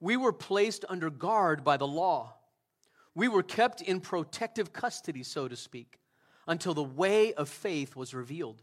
we 0.00 0.16
were 0.16 0.32
placed 0.32 0.84
under 0.88 1.08
guard 1.10 1.64
by 1.64 1.76
the 1.76 1.86
law. 1.86 2.34
We 3.14 3.28
were 3.28 3.42
kept 3.42 3.80
in 3.80 4.00
protective 4.00 4.72
custody, 4.72 5.22
so 5.22 5.46
to 5.48 5.56
speak, 5.56 6.00
until 6.46 6.74
the 6.74 6.82
way 6.82 7.32
of 7.32 7.48
faith 7.48 7.96
was 7.96 8.12
revealed. 8.12 8.60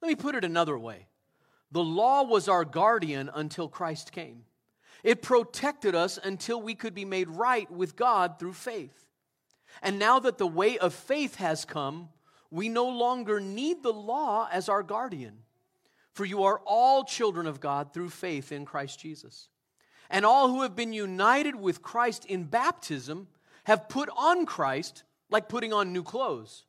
Let 0.00 0.08
me 0.08 0.16
put 0.16 0.34
it 0.34 0.44
another 0.44 0.78
way. 0.78 1.06
the 1.74 1.82
law 1.82 2.22
was 2.22 2.48
our 2.48 2.64
guardian 2.64 3.28
until 3.34 3.68
Christ 3.68 4.12
came. 4.12 4.44
It 5.02 5.22
protected 5.22 5.94
us 5.94 6.18
until 6.22 6.62
we 6.62 6.74
could 6.74 6.94
be 6.94 7.04
made 7.04 7.28
right 7.28 7.70
with 7.70 7.96
God 7.96 8.38
through 8.38 8.54
faith. 8.54 9.04
And 9.82 9.98
now 9.98 10.20
that 10.20 10.38
the 10.38 10.46
way 10.46 10.78
of 10.78 10.94
faith 10.94 11.34
has 11.36 11.64
come, 11.64 12.08
we 12.50 12.68
no 12.68 12.88
longer 12.88 13.40
need 13.40 13.82
the 13.82 13.92
law 13.92 14.48
as 14.50 14.68
our 14.68 14.84
guardian. 14.84 15.43
For 16.14 16.24
you 16.24 16.44
are 16.44 16.60
all 16.64 17.04
children 17.04 17.46
of 17.46 17.60
God 17.60 17.92
through 17.92 18.10
faith 18.10 18.52
in 18.52 18.64
Christ 18.64 19.00
Jesus. 19.00 19.48
And 20.08 20.24
all 20.24 20.48
who 20.48 20.62
have 20.62 20.76
been 20.76 20.92
united 20.92 21.56
with 21.56 21.82
Christ 21.82 22.24
in 22.24 22.44
baptism 22.44 23.26
have 23.64 23.88
put 23.88 24.08
on 24.16 24.46
Christ 24.46 25.02
like 25.28 25.48
putting 25.48 25.72
on 25.72 25.92
new 25.92 26.04
clothes. 26.04 26.64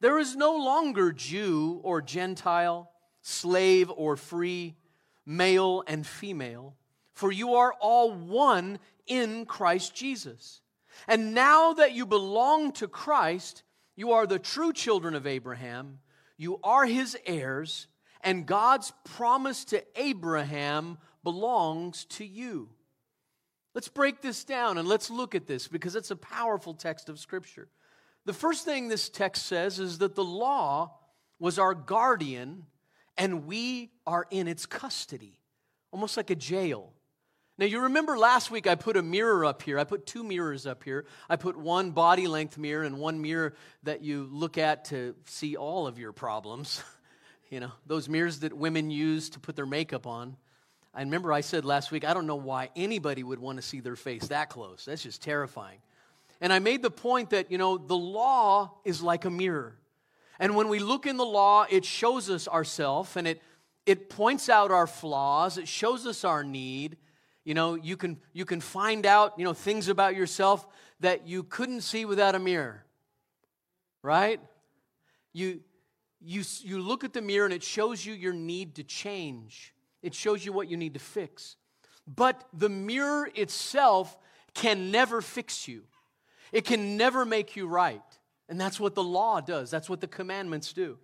There 0.00 0.18
is 0.18 0.34
no 0.34 0.56
longer 0.56 1.12
Jew 1.12 1.80
or 1.84 2.00
Gentile, 2.00 2.90
slave 3.20 3.90
or 3.94 4.16
free, 4.16 4.74
male 5.26 5.84
and 5.86 6.06
female, 6.06 6.74
for 7.12 7.30
you 7.30 7.54
are 7.54 7.74
all 7.80 8.10
one 8.10 8.78
in 9.06 9.44
Christ 9.44 9.94
Jesus. 9.94 10.60
And 11.06 11.34
now 11.34 11.74
that 11.74 11.92
you 11.92 12.06
belong 12.06 12.72
to 12.72 12.88
Christ, 12.88 13.62
you 13.96 14.12
are 14.12 14.26
the 14.26 14.38
true 14.38 14.72
children 14.72 15.14
of 15.14 15.26
Abraham, 15.26 15.98
you 16.36 16.58
are 16.64 16.86
his 16.86 17.16
heirs, 17.26 17.86
and 18.22 18.46
God's 18.46 18.92
promise 19.04 19.64
to 19.66 19.84
Abraham 19.96 20.98
belongs 21.24 22.04
to 22.06 22.24
you. 22.24 22.68
Let's 23.74 23.88
break 23.88 24.20
this 24.20 24.44
down 24.44 24.78
and 24.78 24.86
let's 24.86 25.10
look 25.10 25.34
at 25.34 25.46
this 25.46 25.68
because 25.68 25.96
it's 25.96 26.10
a 26.10 26.16
powerful 26.16 26.74
text 26.74 27.08
of 27.08 27.18
Scripture. 27.18 27.68
The 28.24 28.32
first 28.32 28.64
thing 28.64 28.88
this 28.88 29.08
text 29.08 29.46
says 29.46 29.78
is 29.78 29.98
that 29.98 30.14
the 30.14 30.24
law 30.24 30.92
was 31.38 31.58
our 31.58 31.74
guardian 31.74 32.66
and 33.16 33.46
we 33.46 33.90
are 34.06 34.26
in 34.30 34.46
its 34.46 34.66
custody, 34.66 35.40
almost 35.90 36.16
like 36.16 36.30
a 36.30 36.36
jail. 36.36 36.92
Now, 37.58 37.66
you 37.66 37.80
remember 37.80 38.18
last 38.18 38.50
week 38.50 38.66
I 38.66 38.74
put 38.74 38.96
a 38.96 39.02
mirror 39.02 39.44
up 39.44 39.62
here. 39.62 39.78
I 39.78 39.84
put 39.84 40.06
two 40.06 40.24
mirrors 40.24 40.66
up 40.66 40.84
here. 40.84 41.04
I 41.28 41.36
put 41.36 41.56
one 41.56 41.90
body 41.90 42.26
length 42.26 42.56
mirror 42.56 42.82
and 42.82 42.98
one 42.98 43.20
mirror 43.20 43.54
that 43.82 44.02
you 44.02 44.28
look 44.30 44.56
at 44.56 44.86
to 44.86 45.14
see 45.26 45.56
all 45.56 45.86
of 45.86 45.98
your 45.98 46.12
problems. 46.12 46.82
you 47.52 47.60
know, 47.60 47.70
those 47.86 48.08
mirrors 48.08 48.40
that 48.40 48.54
women 48.54 48.90
use 48.90 49.28
to 49.28 49.38
put 49.38 49.56
their 49.56 49.66
makeup 49.66 50.06
on. 50.06 50.38
I 50.94 51.00
remember 51.00 51.34
I 51.34 51.42
said 51.42 51.66
last 51.66 51.90
week, 51.90 52.02
I 52.02 52.14
don't 52.14 52.26
know 52.26 52.36
why 52.36 52.70
anybody 52.74 53.22
would 53.22 53.38
want 53.38 53.56
to 53.56 53.62
see 53.62 53.80
their 53.80 53.94
face 53.94 54.28
that 54.28 54.48
close. 54.48 54.86
That's 54.86 55.02
just 55.02 55.20
terrifying. 55.20 55.76
And 56.40 56.50
I 56.50 56.60
made 56.60 56.80
the 56.80 56.90
point 56.90 57.28
that, 57.30 57.52
you 57.52 57.58
know, 57.58 57.76
the 57.76 57.96
law 57.96 58.78
is 58.86 59.02
like 59.02 59.26
a 59.26 59.30
mirror. 59.30 59.76
And 60.38 60.56
when 60.56 60.68
we 60.68 60.78
look 60.78 61.04
in 61.04 61.18
the 61.18 61.26
law, 61.26 61.66
it 61.68 61.84
shows 61.84 62.30
us 62.30 62.48
ourself 62.48 63.16
and 63.16 63.28
it, 63.28 63.42
it 63.84 64.08
points 64.08 64.48
out 64.48 64.70
our 64.70 64.86
flaws, 64.86 65.58
it 65.58 65.68
shows 65.68 66.06
us 66.06 66.24
our 66.24 66.42
need. 66.42 66.96
You 67.44 67.52
know, 67.52 67.74
you 67.74 67.98
can, 67.98 68.18
you 68.32 68.46
can 68.46 68.62
find 68.62 69.04
out, 69.04 69.34
you 69.36 69.44
know, 69.44 69.52
things 69.52 69.88
about 69.88 70.16
yourself 70.16 70.66
that 71.00 71.26
you 71.26 71.42
couldn't 71.42 71.82
see 71.82 72.06
without 72.06 72.34
a 72.34 72.38
mirror. 72.38 72.82
Right? 74.02 74.40
You, 75.34 75.60
you, 76.24 76.42
you 76.60 76.80
look 76.80 77.04
at 77.04 77.12
the 77.12 77.22
mirror 77.22 77.44
and 77.44 77.54
it 77.54 77.62
shows 77.62 78.04
you 78.04 78.14
your 78.14 78.32
need 78.32 78.76
to 78.76 78.84
change. 78.84 79.74
It 80.02 80.14
shows 80.14 80.44
you 80.44 80.52
what 80.52 80.68
you 80.68 80.76
need 80.76 80.94
to 80.94 81.00
fix. 81.00 81.56
But 82.06 82.44
the 82.52 82.68
mirror 82.68 83.28
itself 83.34 84.16
can 84.54 84.90
never 84.90 85.20
fix 85.20 85.66
you, 85.68 85.82
it 86.52 86.64
can 86.64 86.96
never 86.96 87.24
make 87.24 87.56
you 87.56 87.66
right. 87.66 88.02
And 88.48 88.60
that's 88.60 88.78
what 88.78 88.94
the 88.94 89.04
law 89.04 89.40
does, 89.40 89.70
that's 89.70 89.88
what 89.88 90.00
the 90.00 90.06
commandments 90.06 90.72
do. 90.72 90.98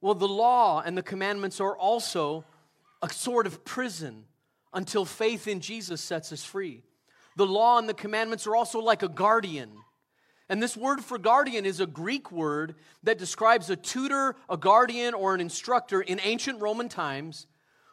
Well, 0.00 0.14
the 0.14 0.28
law 0.28 0.82
and 0.84 0.96
the 0.96 1.02
commandments 1.02 1.60
are 1.60 1.76
also 1.76 2.44
a 3.02 3.08
sort 3.08 3.46
of 3.46 3.64
prison 3.64 4.24
until 4.72 5.04
faith 5.04 5.48
in 5.48 5.60
Jesus 5.60 6.00
sets 6.00 6.32
us 6.32 6.44
free. 6.44 6.82
The 7.36 7.46
law 7.46 7.78
and 7.78 7.88
the 7.88 7.94
commandments 7.94 8.46
are 8.46 8.54
also 8.54 8.78
like 8.78 9.02
a 9.02 9.08
guardian. 9.08 9.70
And 10.48 10.62
this 10.62 10.76
word 10.76 11.00
for 11.00 11.18
guardian 11.18 11.66
is 11.66 11.80
a 11.80 11.86
Greek 11.86 12.30
word 12.30 12.76
that 13.02 13.18
describes 13.18 13.68
a 13.68 13.76
tutor, 13.76 14.36
a 14.48 14.56
guardian, 14.56 15.12
or 15.14 15.34
an 15.34 15.40
instructor 15.40 16.00
in 16.00 16.20
ancient 16.22 16.60
Roman 16.60 16.88
times 16.88 17.46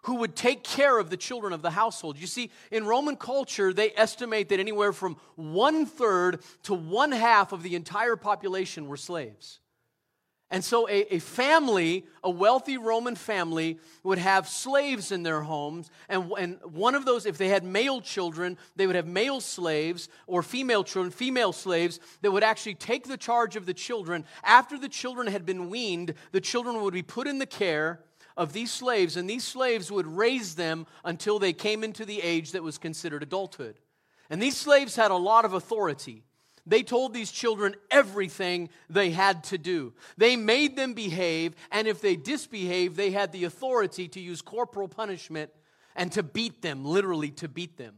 who 0.03 0.15
would 0.15 0.35
take 0.35 0.63
care 0.63 0.99
of 0.99 1.09
the 1.09 1.17
children 1.17 1.53
of 1.53 1.61
the 1.61 1.71
household. 1.71 2.19
You 2.19 2.27
see, 2.27 2.51
in 2.71 2.85
Roman 2.85 3.15
culture, 3.15 3.73
they 3.73 3.91
estimate 3.95 4.49
that 4.49 4.59
anywhere 4.59 4.93
from 4.93 5.17
one 5.35 5.85
third 5.85 6.41
to 6.63 6.73
one 6.73 7.11
half 7.11 7.53
of 7.53 7.63
the 7.63 7.75
entire 7.75 8.17
population 8.17 8.87
were 8.87 8.97
slaves. 8.97 9.59
And 10.53 10.63
so, 10.63 10.87
a, 10.87 11.15
a, 11.15 11.17
family, 11.17 12.05
a 12.23 12.29
wealthy 12.29 12.77
Roman 12.77 13.15
family, 13.15 13.79
would 14.03 14.19
have 14.19 14.47
slaves 14.47 15.11
in 15.11 15.23
their 15.23 15.41
homes. 15.41 15.89
And, 16.07 16.31
and 16.37 16.59
one 16.61 16.93
of 16.93 17.05
those, 17.05 17.25
if 17.25 17.39
they 17.39 17.47
had 17.47 17.63
male 17.63 18.01
children, 18.01 18.59
they 18.75 18.85
would 18.85 18.95
have 18.95 19.07
male 19.07 19.41
slaves, 19.41 20.09
or 20.27 20.43
female 20.43 20.83
children, 20.83 21.09
female 21.09 21.53
slaves, 21.53 21.99
that 22.21 22.29
would 22.29 22.43
actually 22.43 22.75
take 22.75 23.07
the 23.07 23.17
charge 23.17 23.55
of 23.55 23.65
the 23.65 23.73
children. 23.73 24.25
After 24.43 24.77
the 24.77 24.89
children 24.89 25.25
had 25.25 25.43
been 25.43 25.71
weaned, 25.71 26.13
the 26.31 26.39
children 26.39 26.83
would 26.83 26.93
be 26.93 27.01
put 27.01 27.25
in 27.25 27.39
the 27.39 27.47
care 27.47 28.01
of 28.37 28.53
these 28.53 28.69
slaves, 28.69 29.17
and 29.17 29.27
these 29.27 29.43
slaves 29.43 29.91
would 29.91 30.05
raise 30.05 30.53
them 30.53 30.85
until 31.03 31.39
they 31.39 31.53
came 31.53 31.83
into 31.83 32.05
the 32.05 32.21
age 32.21 32.51
that 32.51 32.61
was 32.61 32.77
considered 32.77 33.23
adulthood. 33.23 33.79
And 34.29 34.39
these 34.39 34.55
slaves 34.55 34.95
had 34.95 35.09
a 35.09 35.15
lot 35.15 35.45
of 35.45 35.53
authority. 35.53 36.25
They 36.65 36.81
told 36.81 37.13
these 37.13 37.31
children 37.31 37.75
everything 37.91 38.69
they 38.89 39.11
had 39.11 39.43
to 39.45 39.57
do. 39.57 39.93
They 40.17 40.35
made 40.35 40.75
them 40.75 40.93
behave, 40.93 41.55
and 41.71 41.87
if 41.87 41.99
they 41.99 42.15
disbehaved, 42.15 42.95
they 42.95 43.11
had 43.11 43.31
the 43.31 43.43
authority 43.43 44.07
to 44.09 44.19
use 44.19 44.41
corporal 44.41 44.87
punishment 44.87 45.51
and 45.95 46.11
to 46.13 46.23
beat 46.23 46.61
them, 46.61 46.85
literally 46.85 47.31
to 47.31 47.47
beat 47.47 47.77
them. 47.77 47.95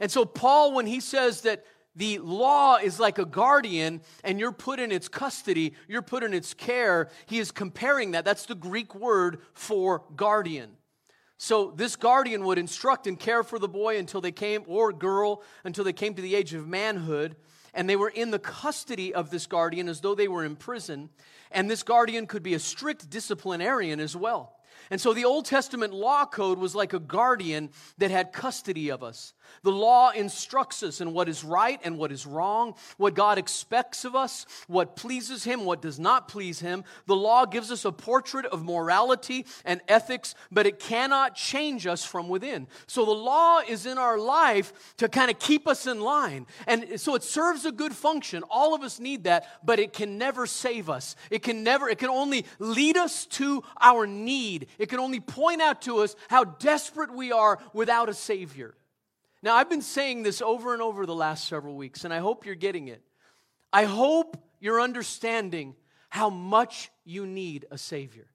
And 0.00 0.10
so, 0.10 0.24
Paul, 0.24 0.72
when 0.72 0.86
he 0.86 1.00
says 1.00 1.42
that 1.42 1.64
the 1.94 2.18
law 2.18 2.76
is 2.76 2.98
like 2.98 3.18
a 3.18 3.24
guardian 3.26 4.00
and 4.24 4.40
you're 4.40 4.52
put 4.52 4.80
in 4.80 4.92
its 4.92 5.08
custody, 5.08 5.74
you're 5.86 6.02
put 6.02 6.22
in 6.22 6.32
its 6.32 6.54
care. 6.54 7.10
He 7.26 7.38
is 7.38 7.50
comparing 7.50 8.12
that. 8.12 8.24
That's 8.24 8.46
the 8.46 8.54
Greek 8.54 8.94
word 8.94 9.40
for 9.52 10.04
guardian. 10.16 10.70
So 11.36 11.72
this 11.74 11.96
guardian 11.96 12.44
would 12.44 12.58
instruct 12.58 13.06
and 13.06 13.18
care 13.18 13.42
for 13.42 13.58
the 13.58 13.68
boy 13.68 13.98
until 13.98 14.20
they 14.20 14.32
came, 14.32 14.62
or 14.66 14.92
girl, 14.92 15.42
until 15.64 15.84
they 15.84 15.92
came 15.92 16.14
to 16.14 16.22
the 16.22 16.34
age 16.34 16.54
of 16.54 16.68
manhood. 16.68 17.36
And 17.74 17.88
they 17.88 17.96
were 17.96 18.08
in 18.08 18.30
the 18.30 18.38
custody 18.38 19.14
of 19.14 19.30
this 19.30 19.46
guardian 19.46 19.88
as 19.88 20.00
though 20.00 20.14
they 20.14 20.28
were 20.28 20.44
in 20.44 20.56
prison. 20.56 21.10
And 21.50 21.70
this 21.70 21.82
guardian 21.82 22.26
could 22.26 22.42
be 22.42 22.54
a 22.54 22.58
strict 22.58 23.10
disciplinarian 23.10 24.00
as 24.00 24.16
well. 24.16 24.56
And 24.90 25.00
so 25.00 25.14
the 25.14 25.24
Old 25.24 25.44
Testament 25.44 25.92
law 25.92 26.26
code 26.26 26.58
was 26.58 26.74
like 26.74 26.92
a 26.92 26.98
guardian 26.98 27.70
that 27.98 28.10
had 28.10 28.32
custody 28.32 28.90
of 28.90 29.02
us. 29.02 29.34
The 29.62 29.72
law 29.72 30.10
instructs 30.10 30.82
us 30.82 31.00
in 31.00 31.12
what 31.12 31.28
is 31.28 31.44
right 31.44 31.80
and 31.84 31.98
what 31.98 32.12
is 32.12 32.26
wrong, 32.26 32.74
what 32.96 33.14
God 33.14 33.38
expects 33.38 34.04
of 34.04 34.14
us, 34.14 34.46
what 34.66 34.96
pleases 34.96 35.44
Him, 35.44 35.64
what 35.64 35.82
does 35.82 35.98
not 35.98 36.28
please 36.28 36.60
Him. 36.60 36.84
The 37.06 37.16
law 37.16 37.46
gives 37.46 37.70
us 37.70 37.84
a 37.84 37.92
portrait 37.92 38.46
of 38.46 38.64
morality 38.64 39.46
and 39.64 39.80
ethics, 39.88 40.34
but 40.50 40.66
it 40.66 40.78
cannot 40.78 41.34
change 41.34 41.86
us 41.86 42.04
from 42.04 42.28
within. 42.28 42.66
So 42.86 43.04
the 43.04 43.10
law 43.10 43.60
is 43.60 43.86
in 43.86 43.98
our 43.98 44.18
life 44.18 44.94
to 44.98 45.08
kind 45.08 45.30
of 45.30 45.38
keep 45.38 45.66
us 45.66 45.86
in 45.86 46.00
line. 46.00 46.46
And 46.66 47.00
so 47.00 47.14
it 47.14 47.22
serves 47.22 47.64
a 47.64 47.72
good 47.72 47.92
function. 47.92 48.42
All 48.50 48.74
of 48.74 48.82
us 48.82 49.00
need 49.00 49.24
that, 49.24 49.46
but 49.64 49.78
it 49.78 49.92
can 49.92 50.18
never 50.18 50.46
save 50.46 50.88
us. 50.88 51.16
It 51.30 51.42
can 51.42 51.62
never, 51.64 51.88
it 51.88 51.98
can 51.98 52.10
only 52.10 52.46
lead 52.58 52.96
us 52.96 53.26
to 53.26 53.62
our 53.80 54.06
need. 54.06 54.66
It 54.78 54.88
can 54.88 54.98
only 55.00 55.20
point 55.20 55.60
out 55.60 55.82
to 55.82 55.98
us 55.98 56.16
how 56.28 56.44
desperate 56.44 57.12
we 57.12 57.32
are 57.32 57.58
without 57.72 58.08
a 58.08 58.14
Savior. 58.14 58.74
Now, 59.42 59.54
I've 59.56 59.70
been 59.70 59.82
saying 59.82 60.22
this 60.22 60.42
over 60.42 60.74
and 60.74 60.82
over 60.82 61.06
the 61.06 61.14
last 61.14 61.48
several 61.48 61.74
weeks, 61.74 62.04
and 62.04 62.12
I 62.12 62.18
hope 62.18 62.44
you're 62.44 62.54
getting 62.54 62.88
it. 62.88 63.02
I 63.72 63.84
hope 63.84 64.36
you're 64.60 64.80
understanding 64.80 65.74
how 66.10 66.28
much 66.28 66.90
you 67.04 67.26
need 67.26 67.66
a 67.70 67.78
Savior. 67.78 68.26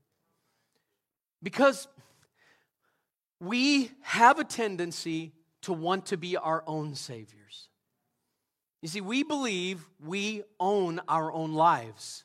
Because 1.43 1.87
we 3.39 3.91
have 4.01 4.39
a 4.39 4.43
tendency 4.43 5.33
to 5.63 5.73
want 5.73 6.07
to 6.07 6.17
be 6.17 6.37
our 6.37 6.63
own 6.65 6.95
Saviors. 6.95 7.69
You 8.81 8.87
see, 8.87 9.01
we 9.01 9.23
believe 9.23 9.87
we 10.03 10.43
own 10.59 11.01
our 11.07 11.31
own 11.31 11.53
lives, 11.53 12.23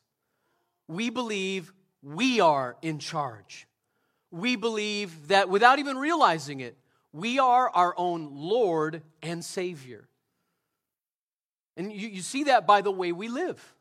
we 0.89 1.11
believe 1.11 1.73
we 2.03 2.41
are 2.41 2.77
in 2.83 2.99
charge. 2.99 3.67
We 4.33 4.55
believe 4.55 5.29
that 5.29 5.49
without 5.49 5.81
even 5.81 5.99
realizing 5.99 6.61
it, 6.61 6.77
we 7.13 7.39
are 7.39 7.69
our 7.69 7.95
own 7.97 8.31
Lord 8.33 9.03
and 9.23 9.45
Savior. 9.45 10.09
And 11.77 11.93
you, 11.93 12.09
you 12.09 12.23
see 12.23 12.45
that 12.45 12.67
by 12.67 12.83
the 12.83 12.91
way 12.91 13.13
we 13.13 13.29
live. 13.29 13.75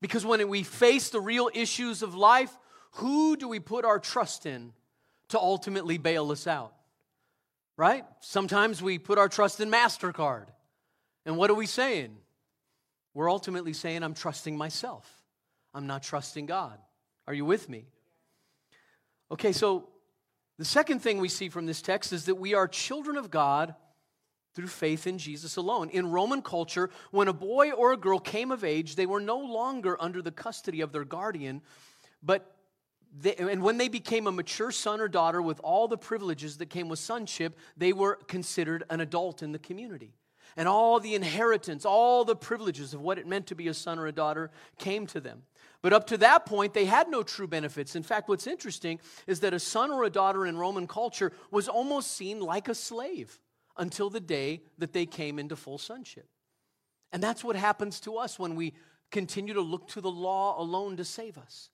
Because 0.00 0.24
when 0.24 0.46
we 0.48 0.62
face 0.62 1.08
the 1.08 1.20
real 1.20 1.50
issues 1.54 2.02
of 2.02 2.14
life, 2.14 2.56
who 2.92 3.36
do 3.36 3.48
we 3.48 3.60
put 3.60 3.84
our 3.84 3.98
trust 3.98 4.46
in 4.46 4.72
to 5.28 5.38
ultimately 5.38 5.98
bail 5.98 6.30
us 6.30 6.46
out? 6.46 6.74
Right? 7.76 8.04
Sometimes 8.20 8.82
we 8.82 8.98
put 8.98 9.18
our 9.18 9.28
trust 9.28 9.60
in 9.60 9.70
MasterCard. 9.70 10.46
And 11.24 11.36
what 11.36 11.50
are 11.50 11.54
we 11.54 11.66
saying? 11.66 12.16
We're 13.14 13.30
ultimately 13.30 13.72
saying, 13.72 14.02
I'm 14.02 14.14
trusting 14.14 14.56
myself. 14.56 15.10
I'm 15.74 15.86
not 15.86 16.02
trusting 16.02 16.46
God. 16.46 16.78
Are 17.26 17.34
you 17.34 17.44
with 17.44 17.68
me? 17.68 17.86
Okay, 19.30 19.52
so 19.52 19.88
The 20.58 20.64
second 20.64 21.00
thing 21.00 21.18
we 21.18 21.28
see 21.28 21.48
from 21.48 21.66
this 21.66 21.82
text 21.82 22.12
is 22.12 22.24
that 22.26 22.36
we 22.36 22.54
are 22.54 22.66
children 22.66 23.16
of 23.16 23.30
God 23.30 23.74
through 24.54 24.68
faith 24.68 25.06
in 25.06 25.18
Jesus 25.18 25.56
alone. 25.56 25.90
In 25.90 26.10
Roman 26.10 26.40
culture, 26.40 26.88
when 27.10 27.28
a 27.28 27.32
boy 27.34 27.72
or 27.72 27.92
a 27.92 27.96
girl 27.96 28.18
came 28.18 28.50
of 28.50 28.64
age, 28.64 28.96
they 28.96 29.04
were 29.04 29.20
no 29.20 29.38
longer 29.38 30.00
under 30.00 30.22
the 30.22 30.32
custody 30.32 30.80
of 30.80 30.92
their 30.92 31.04
guardian, 31.04 31.60
but 32.22 32.56
they, 33.18 33.36
and 33.36 33.62
when 33.62 33.76
they 33.76 33.88
became 33.88 34.26
a 34.26 34.32
mature 34.32 34.72
son 34.72 35.00
or 35.00 35.08
daughter 35.08 35.40
with 35.42 35.60
all 35.60 35.88
the 35.88 35.98
privileges 35.98 36.56
that 36.56 36.70
came 36.70 36.88
with 36.88 36.98
sonship, 36.98 37.56
they 37.76 37.92
were 37.92 38.16
considered 38.26 38.84
an 38.88 39.00
adult 39.00 39.42
in 39.42 39.52
the 39.52 39.58
community. 39.58 40.14
And 40.56 40.66
all 40.66 41.00
the 41.00 41.14
inheritance, 41.14 41.84
all 41.84 42.24
the 42.24 42.36
privileges 42.36 42.94
of 42.94 43.02
what 43.02 43.18
it 43.18 43.26
meant 43.26 43.46
to 43.48 43.54
be 43.54 43.68
a 43.68 43.74
son 43.74 43.98
or 43.98 44.06
a 44.06 44.12
daughter 44.12 44.50
came 44.78 45.06
to 45.08 45.20
them. 45.20 45.42
But 45.82 45.92
up 45.92 46.06
to 46.08 46.18
that 46.18 46.46
point, 46.46 46.74
they 46.74 46.86
had 46.86 47.08
no 47.08 47.22
true 47.22 47.46
benefits. 47.46 47.94
In 47.94 48.02
fact, 48.02 48.28
what's 48.28 48.46
interesting 48.46 48.98
is 49.26 49.40
that 49.40 49.54
a 49.54 49.60
son 49.60 49.90
or 49.90 50.04
a 50.04 50.10
daughter 50.10 50.46
in 50.46 50.56
Roman 50.56 50.86
culture 50.86 51.32
was 51.50 51.68
almost 51.68 52.16
seen 52.16 52.40
like 52.40 52.68
a 52.68 52.74
slave 52.74 53.38
until 53.76 54.10
the 54.10 54.20
day 54.20 54.62
that 54.78 54.92
they 54.92 55.06
came 55.06 55.38
into 55.38 55.56
full 55.56 55.78
sonship. 55.78 56.28
And 57.12 57.22
that's 57.22 57.44
what 57.44 57.56
happens 57.56 58.00
to 58.00 58.16
us 58.16 58.38
when 58.38 58.56
we 58.56 58.74
continue 59.10 59.54
to 59.54 59.60
look 59.60 59.88
to 59.88 60.00
the 60.00 60.10
law 60.10 60.60
alone 60.60 60.96
to 60.96 61.04
save 61.04 61.38
us. 61.38 61.70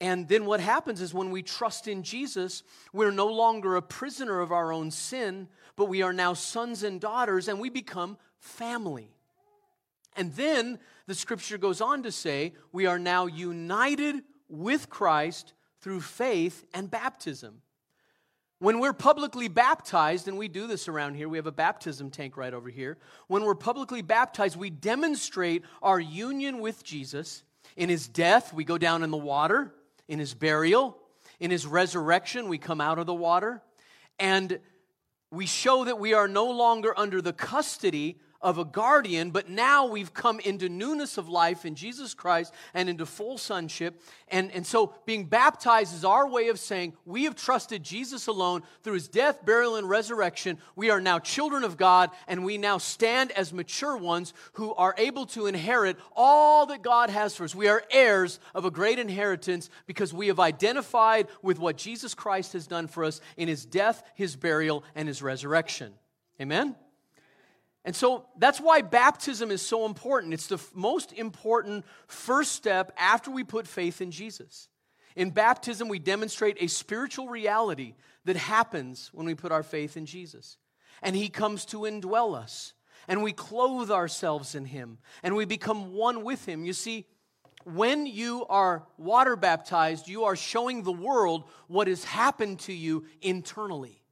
And 0.00 0.28
then 0.28 0.44
what 0.44 0.60
happens 0.60 1.00
is 1.00 1.12
when 1.12 1.30
we 1.30 1.42
trust 1.42 1.88
in 1.88 2.02
Jesus, 2.02 2.62
we're 2.92 3.10
no 3.10 3.26
longer 3.26 3.76
a 3.76 3.82
prisoner 3.82 4.40
of 4.40 4.52
our 4.52 4.72
own 4.72 4.90
sin, 4.90 5.48
but 5.76 5.86
we 5.86 6.02
are 6.02 6.12
now 6.12 6.34
sons 6.34 6.84
and 6.84 7.00
daughters 7.00 7.48
and 7.48 7.58
we 7.58 7.68
become 7.68 8.16
family. 8.38 9.10
And 10.16 10.32
then 10.34 10.78
the 11.06 11.14
scripture 11.14 11.58
goes 11.58 11.80
on 11.80 12.02
to 12.02 12.12
say, 12.12 12.54
we 12.72 12.86
are 12.86 12.98
now 12.98 13.26
united 13.26 14.16
with 14.48 14.90
Christ 14.90 15.52
through 15.80 16.00
faith 16.00 16.64
and 16.74 16.90
baptism. 16.90 17.62
When 18.60 18.80
we're 18.80 18.92
publicly 18.92 19.46
baptized, 19.46 20.26
and 20.26 20.36
we 20.36 20.48
do 20.48 20.66
this 20.66 20.88
around 20.88 21.14
here, 21.14 21.28
we 21.28 21.38
have 21.38 21.46
a 21.46 21.52
baptism 21.52 22.10
tank 22.10 22.36
right 22.36 22.52
over 22.52 22.68
here. 22.68 22.98
When 23.28 23.44
we're 23.44 23.54
publicly 23.54 24.02
baptized, 24.02 24.56
we 24.56 24.70
demonstrate 24.70 25.62
our 25.80 26.00
union 26.00 26.58
with 26.58 26.82
Jesus. 26.82 27.44
In 27.76 27.88
his 27.88 28.08
death, 28.08 28.52
we 28.52 28.64
go 28.64 28.76
down 28.76 29.04
in 29.04 29.12
the 29.12 29.16
water. 29.16 29.72
In 30.08 30.18
his 30.18 30.34
burial, 30.34 30.96
in 31.38 31.50
his 31.50 31.66
resurrection, 31.66 32.48
we 32.48 32.58
come 32.58 32.80
out 32.80 32.98
of 32.98 33.06
the 33.06 33.14
water. 33.14 33.62
And 34.18 34.58
we 35.30 35.46
show 35.46 35.84
that 35.84 36.00
we 36.00 36.14
are 36.14 36.26
no 36.26 36.50
longer 36.50 36.98
under 36.98 37.22
the 37.22 37.34
custody 37.34 38.18
of 38.40 38.58
a 38.58 38.64
guardian, 38.64 39.30
but 39.30 39.48
now 39.48 39.86
we've 39.86 40.14
come 40.14 40.38
into 40.40 40.68
newness 40.68 41.18
of 41.18 41.28
life 41.28 41.64
in 41.64 41.74
Jesus 41.74 42.14
Christ 42.14 42.54
and 42.72 42.88
into 42.88 43.04
full 43.04 43.36
sonship. 43.36 44.00
And, 44.28 44.52
and 44.52 44.64
so 44.64 44.94
being 45.06 45.24
baptized 45.24 45.94
is 45.94 46.04
our 46.04 46.28
way 46.28 46.48
of 46.48 46.60
saying 46.60 46.92
we 47.04 47.24
have 47.24 47.34
trusted 47.34 47.82
Jesus 47.82 48.28
alone 48.28 48.62
through 48.82 48.94
his 48.94 49.08
death, 49.08 49.44
burial, 49.44 49.76
and 49.76 49.88
resurrection. 49.88 50.58
We 50.76 50.90
are 50.90 51.00
now 51.00 51.18
children 51.18 51.64
of 51.64 51.76
God, 51.76 52.10
and 52.28 52.44
we 52.44 52.58
now 52.58 52.78
stand 52.78 53.32
as 53.32 53.52
mature 53.52 53.96
ones 53.96 54.32
who 54.52 54.72
are 54.74 54.94
able 54.98 55.26
to 55.26 55.46
inherit 55.46 55.96
all 56.14 56.66
that 56.66 56.82
God 56.82 57.10
has 57.10 57.34
for 57.34 57.44
us. 57.44 57.54
We 57.54 57.68
are 57.68 57.82
heirs 57.90 58.38
of 58.54 58.64
a 58.64 58.70
great 58.70 59.00
inheritance 59.00 59.68
because 59.86 60.14
we 60.14 60.28
have 60.28 60.38
identified 60.38 61.26
with 61.42 61.58
what 61.58 61.76
Jesus 61.76 62.14
Christ 62.14 62.52
has 62.52 62.66
done 62.68 62.86
for 62.86 63.04
us 63.04 63.20
in 63.36 63.48
his 63.48 63.66
death, 63.66 64.02
his 64.14 64.36
burial, 64.36 64.84
and 64.94 65.08
his 65.08 65.22
resurrection. 65.22 65.94
Amen? 66.40 66.76
And 67.84 67.94
so 67.94 68.26
that's 68.36 68.60
why 68.60 68.82
baptism 68.82 69.50
is 69.50 69.62
so 69.62 69.86
important. 69.86 70.34
It's 70.34 70.48
the 70.48 70.56
f- 70.56 70.70
most 70.74 71.12
important 71.12 71.84
first 72.06 72.52
step 72.52 72.92
after 72.98 73.30
we 73.30 73.44
put 73.44 73.66
faith 73.66 74.00
in 74.00 74.10
Jesus. 74.10 74.68
In 75.16 75.30
baptism, 75.30 75.88
we 75.88 75.98
demonstrate 75.98 76.58
a 76.60 76.66
spiritual 76.68 77.28
reality 77.28 77.94
that 78.24 78.36
happens 78.36 79.10
when 79.12 79.26
we 79.26 79.34
put 79.34 79.52
our 79.52 79.62
faith 79.62 79.96
in 79.96 80.06
Jesus. 80.06 80.58
And 81.02 81.16
He 81.16 81.28
comes 81.28 81.64
to 81.66 81.80
indwell 81.80 82.36
us, 82.36 82.72
and 83.06 83.22
we 83.22 83.32
clothe 83.32 83.90
ourselves 83.90 84.54
in 84.54 84.64
Him, 84.64 84.98
and 85.22 85.34
we 85.34 85.44
become 85.44 85.94
one 85.94 86.24
with 86.24 86.44
Him. 86.46 86.64
You 86.64 86.72
see, 86.72 87.06
when 87.64 88.06
you 88.06 88.46
are 88.48 88.86
water 88.96 89.36
baptized, 89.36 90.08
you 90.08 90.24
are 90.24 90.36
showing 90.36 90.82
the 90.82 90.92
world 90.92 91.44
what 91.66 91.88
has 91.88 92.04
happened 92.04 92.60
to 92.60 92.72
you 92.72 93.04
internally. 93.20 94.02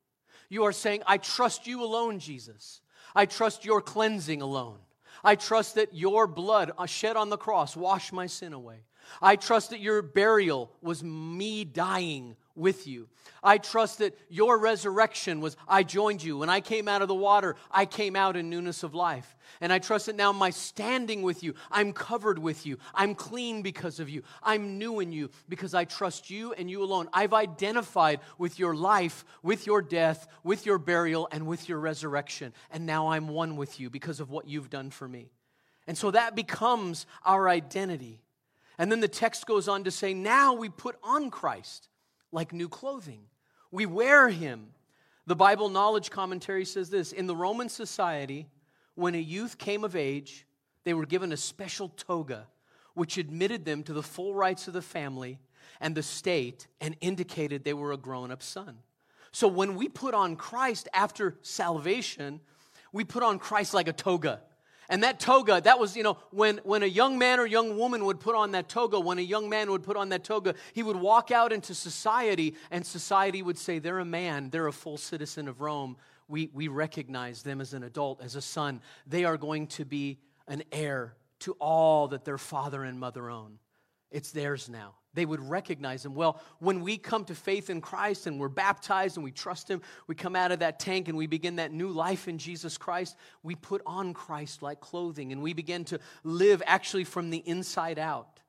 You 0.48 0.64
are 0.64 0.72
saying, 0.72 1.02
I 1.07 1.18
trust 1.18 1.66
you 1.66 1.83
alone, 1.83 2.18
Jesus. 2.18 2.81
I 3.16 3.26
trust 3.26 3.64
your 3.64 3.81
cleansing 3.81 4.42
alone. 4.42 4.76
I 5.24 5.35
trust 5.35 5.74
that 5.74 5.94
your 5.94 6.26
blood 6.26 6.70
uh, 6.76 6.87
shed 6.87 7.16
on 7.16 7.31
the 7.31 7.38
cross 7.38 7.74
washed 7.74 8.12
my 8.12 8.26
sin 8.26 8.52
away. 8.52 8.81
I 9.22 9.37
trust 9.37 9.70
that 9.70 9.81
your 9.81 10.02
burial 10.02 10.70
was 10.83 11.02
me 11.02 11.64
dying 11.64 12.37
with 12.57 12.87
you. 12.87 13.09
I 13.42 13.59
trust 13.59 13.99
that 13.99 14.19
your 14.29 14.59
resurrection 14.59 15.40
was 15.40 15.57
I 15.69 15.83
joined 15.83 16.23
you. 16.23 16.38
When 16.38 16.49
I 16.49 16.61
came 16.61 16.88
out 16.88 17.03
of 17.03 17.09
the 17.09 17.14
water, 17.14 17.55
I 17.71 17.87
came 17.87 18.16
out 18.16 18.37
in 18.37 18.51
newness 18.51 18.83
of 18.83 18.95
life. 18.95 19.37
And 19.61 19.73
I 19.73 19.79
trust 19.79 20.07
that 20.07 20.16
now 20.16 20.33
my 20.33 20.51
standing 20.51 21.23
with 21.23 21.42
you, 21.42 21.55
I'm 21.71 21.92
covered 21.92 22.38
with 22.38 22.66
you. 22.66 22.79
I'm 22.95 23.14
clean 23.14 23.62
because 23.62 24.01
of 24.01 24.09
you. 24.09 24.23
I'm 24.42 24.79
new 24.79 25.01
in 25.01 25.12
you 25.12 25.31
because 25.49 25.75
I 25.75 25.85
trust 25.85 26.31
you 26.31 26.53
and 26.55 26.71
you 26.71 26.83
alone. 26.83 27.09
I've 27.12 27.35
identified 27.35 28.21
with 28.38 28.59
your 28.59 28.75
life, 28.75 29.25
with 29.42 29.66
your 29.66 29.83
death, 29.83 30.27
with 30.42 30.66
your 30.66 30.79
burial, 30.79 31.29
and 31.31 31.47
with 31.47 31.69
your 31.69 31.79
resurrection. 31.79 32.53
And 32.71 32.87
now 32.87 33.09
I'm 33.09 33.29
one 33.29 33.57
with 33.57 33.79
you 33.79 33.90
because 33.90 34.21
of 34.21 34.31
what 34.31 34.49
you've 34.49 34.71
done 34.71 34.90
for 34.90 35.07
me. 35.07 35.31
And 35.87 35.97
so 35.97 36.11
that 36.11 36.35
becomes 36.35 37.07
our 37.25 37.49
identity. 37.49 38.23
And 38.79 38.90
then 38.90 39.01
the 39.01 39.09
text 39.09 39.47
goes 39.47 39.69
on 39.69 39.85
to 39.85 39.90
say, 39.90 40.12
now 40.12 40.55
we 40.55 40.69
put 40.69 40.97
on 41.03 41.31
Christ 41.31 41.88
like 42.37 42.53
new 42.53 42.68
clothing. 42.68 43.22
We 43.72 43.87
wear 43.87 44.29
him. 44.29 44.68
The 45.27 45.35
Bible 45.35 45.70
Knowledge 45.70 46.11
Commentary 46.11 46.66
says 46.66 46.90
this 46.90 47.11
In 47.11 47.27
the 47.27 47.35
Roman 47.35 47.70
society, 47.70 48.46
when 48.94 49.14
a 49.14 49.18
youth 49.18 49.57
came 49.57 49.83
of 49.83 49.96
age, 49.96 50.46
they 50.85 50.92
were 50.92 51.07
given 51.07 51.33
a 51.33 51.37
special 51.37 51.88
toga, 51.88 52.46
which 52.92 53.16
admitted 53.16 53.64
them 53.64 53.83
to 53.85 53.94
the 53.94 54.03
full 54.03 54.35
rights 54.35 54.68
of 54.68 54.75
the 54.75 54.83
family 54.83 55.38
and 55.81 55.94
the 55.94 56.03
state 56.03 56.66
and 56.79 56.94
indicated 57.01 57.64
they 57.64 57.75
were 57.75 57.92
a 57.92 57.96
grown 57.96 58.31
up 58.31 58.42
son. 58.42 58.79
So 59.33 59.49
when 59.49 59.75
we 59.75 59.88
put 59.88 60.12
on 60.14 60.37
Christ 60.37 60.88
after 60.92 61.37
salvation, 61.40 62.40
we 62.92 63.05
put 63.05 63.22
on 63.22 63.38
Christ 63.38 63.72
like 63.72 63.88
a 63.88 63.92
toga. 63.92 64.42
And 64.88 65.03
that 65.03 65.18
toga, 65.18 65.61
that 65.61 65.79
was, 65.79 65.96
you 65.96 66.03
know, 66.03 66.18
when, 66.31 66.61
when 66.64 66.83
a 66.83 66.87
young 66.87 67.18
man 67.18 67.40
or 67.40 67.46
young 67.46 67.77
woman 67.77 68.05
would 68.05 68.20
put 68.20 68.35
on 68.35 68.53
that 68.53 68.68
toga, 68.68 69.01
when 69.01 69.18
a 69.18 69.22
young 69.22 69.49
man 69.49 69.70
would 69.70 69.83
put 69.83 69.96
on 69.96 70.11
that 70.11 70.25
toga, 70.25 70.55
he 70.72 70.83
would 70.83 70.96
walk 70.96 71.31
out 71.31 71.53
into 71.53 71.75
society, 71.75 72.55
and 72.70 72.87
society 72.87 73.42
would 73.42 73.59
say, 73.59 73.79
They're 73.79 73.99
a 73.99 74.05
man, 74.05 74.51
they're 74.51 74.68
a 74.68 74.72
full 74.72 74.99
citizen 74.99 75.49
of 75.49 75.61
Rome. 75.61 75.96
We, 76.29 76.51
we 76.53 76.68
recognize 76.68 77.42
them 77.42 77.61
as 77.61 77.72
an 77.72 77.85
adult, 77.85 78.20
as 78.20 78.35
a 78.35 78.42
son. 78.42 78.81
They 79.07 79.25
are 79.25 79.37
going 79.37 79.68
to 79.68 79.85
be 79.85 80.18
an 80.49 80.64
heir 80.72 81.14
to 81.40 81.53
all 81.61 82.09
that 82.09 82.25
their 82.25 82.38
father 82.38 82.83
and 82.83 82.99
mother 82.99 83.31
own. 83.31 83.59
It's 84.11 84.31
theirs 84.31 84.68
now 84.68 84.94
they 85.16 85.24
would 85.24 85.40
recognize 85.40 86.05
him. 86.05 86.14
Well, 86.14 86.40
when 86.59 86.83
we 86.83 86.98
come 86.98 87.24
to 87.24 87.35
faith 87.35 87.70
in 87.70 87.81
Christ 87.81 88.26
and 88.26 88.38
we're 88.38 88.50
baptized 88.50 89.16
and 89.16 89.24
we 89.24 89.33
trust 89.33 89.68
him, 89.68 89.81
we 90.07 90.14
come 90.14 90.37
out 90.37 90.52
of 90.52 90.59
that 90.59 90.79
tank 90.79 91.09
and 91.09 91.16
we 91.16 91.26
begin 91.26 91.57
that 91.57 91.72
new 91.72 91.88
life 91.88 92.29
in 92.29 92.37
Jesus 92.37 92.76
Christ, 92.76 93.16
we 93.42 93.55
put 93.55 93.81
on 93.87 94.12
Christ 94.12 94.62
like 94.62 94.79
clothing 94.79 95.33
and 95.33 95.42
we 95.42 95.55
begin 95.55 95.85
to 95.87 95.98
live 96.22 96.62
actually 96.66 97.05
from 97.05 97.31
the 97.31 97.38
inside 97.38 97.98
out. 97.98 98.40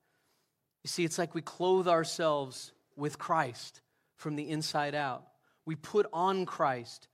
You 0.84 0.90
see, 0.90 1.06
it's 1.06 1.18
like 1.18 1.34
we 1.34 1.42
clothe 1.42 1.88
ourselves 1.88 2.74
with 2.98 3.18
Christ 3.18 3.82
from 4.18 4.36
the 4.36 4.50
inside 4.50 4.94
out. 4.94 5.26
We 5.66 5.76
put 5.76 6.06
on 6.12 6.46
Christ. 6.46 7.08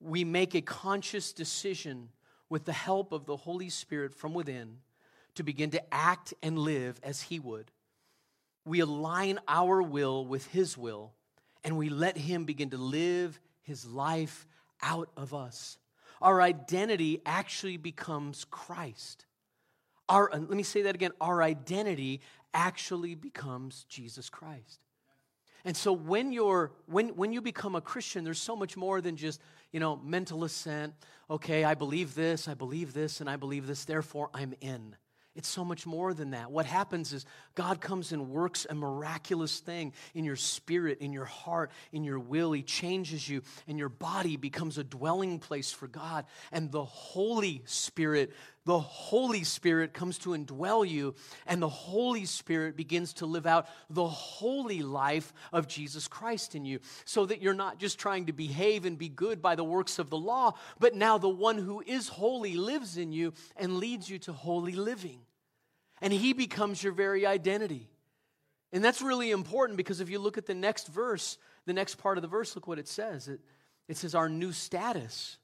We 0.00 0.24
make 0.24 0.54
a 0.54 0.62
conscious 0.62 1.34
decision 1.34 2.08
with 2.48 2.64
the 2.64 2.72
help 2.72 3.12
of 3.12 3.26
the 3.26 3.36
Holy 3.36 3.68
Spirit 3.68 4.14
from 4.14 4.32
within 4.32 4.78
to 5.34 5.42
begin 5.42 5.70
to 5.72 5.94
act 5.94 6.32
and 6.42 6.58
live 6.58 6.98
as 7.02 7.20
He 7.20 7.38
would 7.38 7.70
we 8.66 8.80
align 8.80 9.38
our 9.48 9.80
will 9.80 10.26
with 10.26 10.46
His 10.48 10.76
will 10.76 11.12
and 11.64 11.78
we 11.78 11.88
let 11.88 12.18
Him 12.18 12.44
begin 12.44 12.70
to 12.70 12.76
live 12.76 13.40
His 13.62 13.86
life 13.86 14.46
out 14.82 15.08
of 15.16 15.32
us. 15.32 15.78
Our 16.20 16.42
identity 16.42 17.22
actually 17.24 17.76
becomes 17.76 18.44
Christ. 18.50 19.24
Our, 20.08 20.30
let 20.32 20.50
me 20.50 20.62
say 20.62 20.82
that 20.82 20.94
again. 20.94 21.12
Our 21.20 21.42
identity 21.42 22.20
actually 22.52 23.14
becomes 23.14 23.84
Jesus 23.88 24.28
Christ. 24.28 24.80
And 25.64 25.76
so 25.76 25.92
when 25.92 26.32
you're 26.32 26.70
when 26.86 27.08
when 27.16 27.32
you 27.32 27.42
become 27.42 27.74
a 27.74 27.80
Christian, 27.80 28.22
there's 28.22 28.40
so 28.40 28.54
much 28.54 28.76
more 28.76 29.00
than 29.00 29.16
just, 29.16 29.40
you 29.72 29.80
know, 29.80 29.96
mental 29.96 30.44
assent. 30.44 30.94
Okay, 31.28 31.64
I 31.64 31.74
believe 31.74 32.14
this, 32.14 32.46
I 32.46 32.54
believe 32.54 32.94
this, 32.94 33.20
and 33.20 33.28
I 33.28 33.34
believe 33.34 33.66
this, 33.66 33.84
therefore 33.84 34.30
I'm 34.32 34.54
in. 34.60 34.94
It's 35.36 35.48
so 35.48 35.64
much 35.64 35.86
more 35.86 36.14
than 36.14 36.30
that. 36.30 36.50
What 36.50 36.64
happens 36.64 37.12
is 37.12 37.26
God 37.54 37.80
comes 37.80 38.12
and 38.12 38.30
works 38.30 38.66
a 38.68 38.74
miraculous 38.74 39.60
thing 39.60 39.92
in 40.14 40.24
your 40.24 40.36
spirit, 40.36 40.98
in 41.00 41.12
your 41.12 41.26
heart, 41.26 41.70
in 41.92 42.04
your 42.04 42.18
will. 42.18 42.52
He 42.52 42.62
changes 42.62 43.28
you, 43.28 43.42
and 43.68 43.78
your 43.78 43.90
body 43.90 44.36
becomes 44.36 44.78
a 44.78 44.84
dwelling 44.84 45.38
place 45.38 45.70
for 45.70 45.88
God. 45.88 46.24
And 46.50 46.72
the 46.72 46.84
Holy 46.84 47.62
Spirit 47.66 48.32
the 48.66 48.80
Holy 48.80 49.44
Spirit 49.44 49.94
comes 49.94 50.18
to 50.18 50.30
indwell 50.30 50.86
you, 50.86 51.14
and 51.46 51.62
the 51.62 51.68
Holy 51.68 52.24
Spirit 52.24 52.76
begins 52.76 53.14
to 53.14 53.26
live 53.26 53.46
out 53.46 53.68
the 53.88 54.06
holy 54.06 54.82
life 54.82 55.32
of 55.52 55.68
Jesus 55.68 56.08
Christ 56.08 56.56
in 56.56 56.64
you, 56.64 56.80
so 57.04 57.24
that 57.26 57.40
you're 57.40 57.54
not 57.54 57.78
just 57.78 58.00
trying 58.00 58.26
to 58.26 58.32
behave 58.32 58.84
and 58.84 58.98
be 58.98 59.08
good 59.08 59.40
by 59.40 59.54
the 59.54 59.62
works 59.62 60.00
of 60.00 60.10
the 60.10 60.18
law, 60.18 60.54
but 60.80 60.96
now 60.96 61.16
the 61.16 61.28
one 61.28 61.58
who 61.58 61.80
is 61.86 62.08
holy 62.08 62.56
lives 62.56 62.96
in 62.96 63.12
you 63.12 63.32
and 63.56 63.78
leads 63.78 64.10
you 64.10 64.18
to 64.18 64.32
holy 64.32 64.72
living. 64.72 65.20
And 66.02 66.12
he 66.12 66.32
becomes 66.32 66.82
your 66.82 66.92
very 66.92 67.24
identity. 67.24 67.88
And 68.72 68.84
that's 68.84 69.00
really 69.00 69.30
important 69.30 69.76
because 69.76 70.00
if 70.00 70.10
you 70.10 70.18
look 70.18 70.38
at 70.38 70.46
the 70.46 70.54
next 70.54 70.88
verse, 70.88 71.38
the 71.66 71.72
next 71.72 71.94
part 71.94 72.18
of 72.18 72.22
the 72.22 72.28
verse, 72.28 72.56
look 72.56 72.66
what 72.66 72.80
it 72.80 72.88
says. 72.88 73.28
It, 73.28 73.40
it 73.86 73.96
says, 73.96 74.16
Our 74.16 74.28
new 74.28 74.50
status 74.50 75.36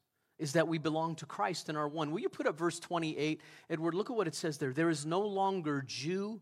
is 0.43 0.55
that 0.55 0.67
we 0.67 0.77
belong 0.77 1.15
to 1.15 1.25
Christ 1.25 1.69
and 1.69 1.79
are 1.79 1.87
one. 1.87 2.11
Will 2.11 2.19
you 2.19 2.29
put 2.29 2.49
up 2.49 2.59
verse 2.59 2.81
28? 2.81 3.41
Edward, 3.71 3.95
look 3.95 4.11
at 4.11 4.17
what 4.17 4.27
it 4.27 4.35
says 4.35 4.59
there. 4.59 4.73
There 4.73 4.91
is 4.91 5.07
no 5.07 5.21
longer 5.21 5.85
Jew 5.87 6.41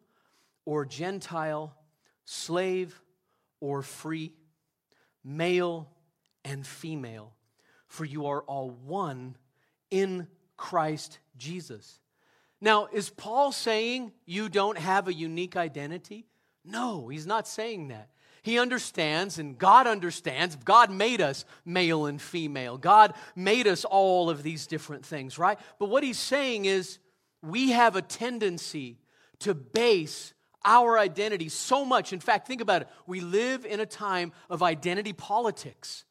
or 0.65 0.87
Gentile, 0.87 1.77
slave 2.25 2.99
or 3.61 3.83
free, 3.83 4.33
male 5.23 5.91
and 6.47 6.67
female, 6.67 7.35
for 7.89 8.07
you 8.07 8.27
are 8.27 8.41
all 8.41 8.71
one 8.71 9.37
in 9.91 10.27
Christ 10.57 11.19
Jesus. 11.37 12.01
Now, 12.59 12.89
is 12.91 13.11
Paul 13.11 13.53
saying 13.53 14.13
you 14.25 14.49
don't 14.49 14.79
have 14.79 15.09
a 15.09 15.13
unique 15.13 15.57
identity? 15.57 16.27
No, 16.65 17.09
he's 17.09 17.27
not 17.27 17.47
saying 17.47 17.89
that. 17.89 18.09
He 18.42 18.59
understands, 18.59 19.38
and 19.38 19.59
God 19.59 19.87
understands. 19.87 20.57
God 20.57 20.90
made 20.90 21.20
us 21.20 21.44
male 21.64 22.07
and 22.07 22.20
female. 22.20 22.79
God 22.79 23.14
made 23.37 23.66
us 23.66 23.85
all 23.85 24.31
of 24.31 24.42
these 24.42 24.66
different 24.66 25.05
things, 25.05 25.38
right? 25.38 25.59
But 25.79 25.90
what 25.90 26.03
he's 26.03 26.18
saying 26.18 26.64
is 26.64 26.98
we 27.42 27.70
have 27.70 27.96
a 27.96 28.03
tendency 28.03 28.98
to 29.40 29.55
base 29.55 30.35
our 30.64 30.98
identity 30.98 31.48
so 31.48 31.85
much. 31.85 32.12
In 32.12 32.20
fact, 32.20 32.46
think 32.46 32.61
about 32.61 32.83
it. 32.83 32.88
We 33.07 33.20
live 33.20 33.64
in 33.64 33.81
a 33.81 33.87
time 33.87 34.33
of 34.48 34.62
identity 34.62 35.12
politics. 35.12 36.05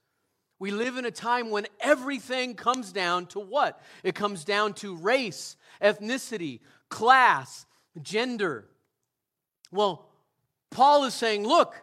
We 0.59 0.71
live 0.71 0.97
in 0.97 1.05
a 1.05 1.11
time 1.11 1.51
when 1.51 1.67
everything 1.79 2.55
comes 2.55 2.91
down 2.91 3.27
to 3.27 3.39
what? 3.39 3.81
It 4.03 4.13
comes 4.13 4.43
down 4.43 4.73
to 4.75 4.95
race, 4.95 5.55
ethnicity, 5.81 6.59
class, 6.89 7.65
gender. 8.01 8.67
Well, 9.71 10.05
Paul 10.69 11.05
is 11.05 11.13
saying, 11.13 11.47
look, 11.47 11.75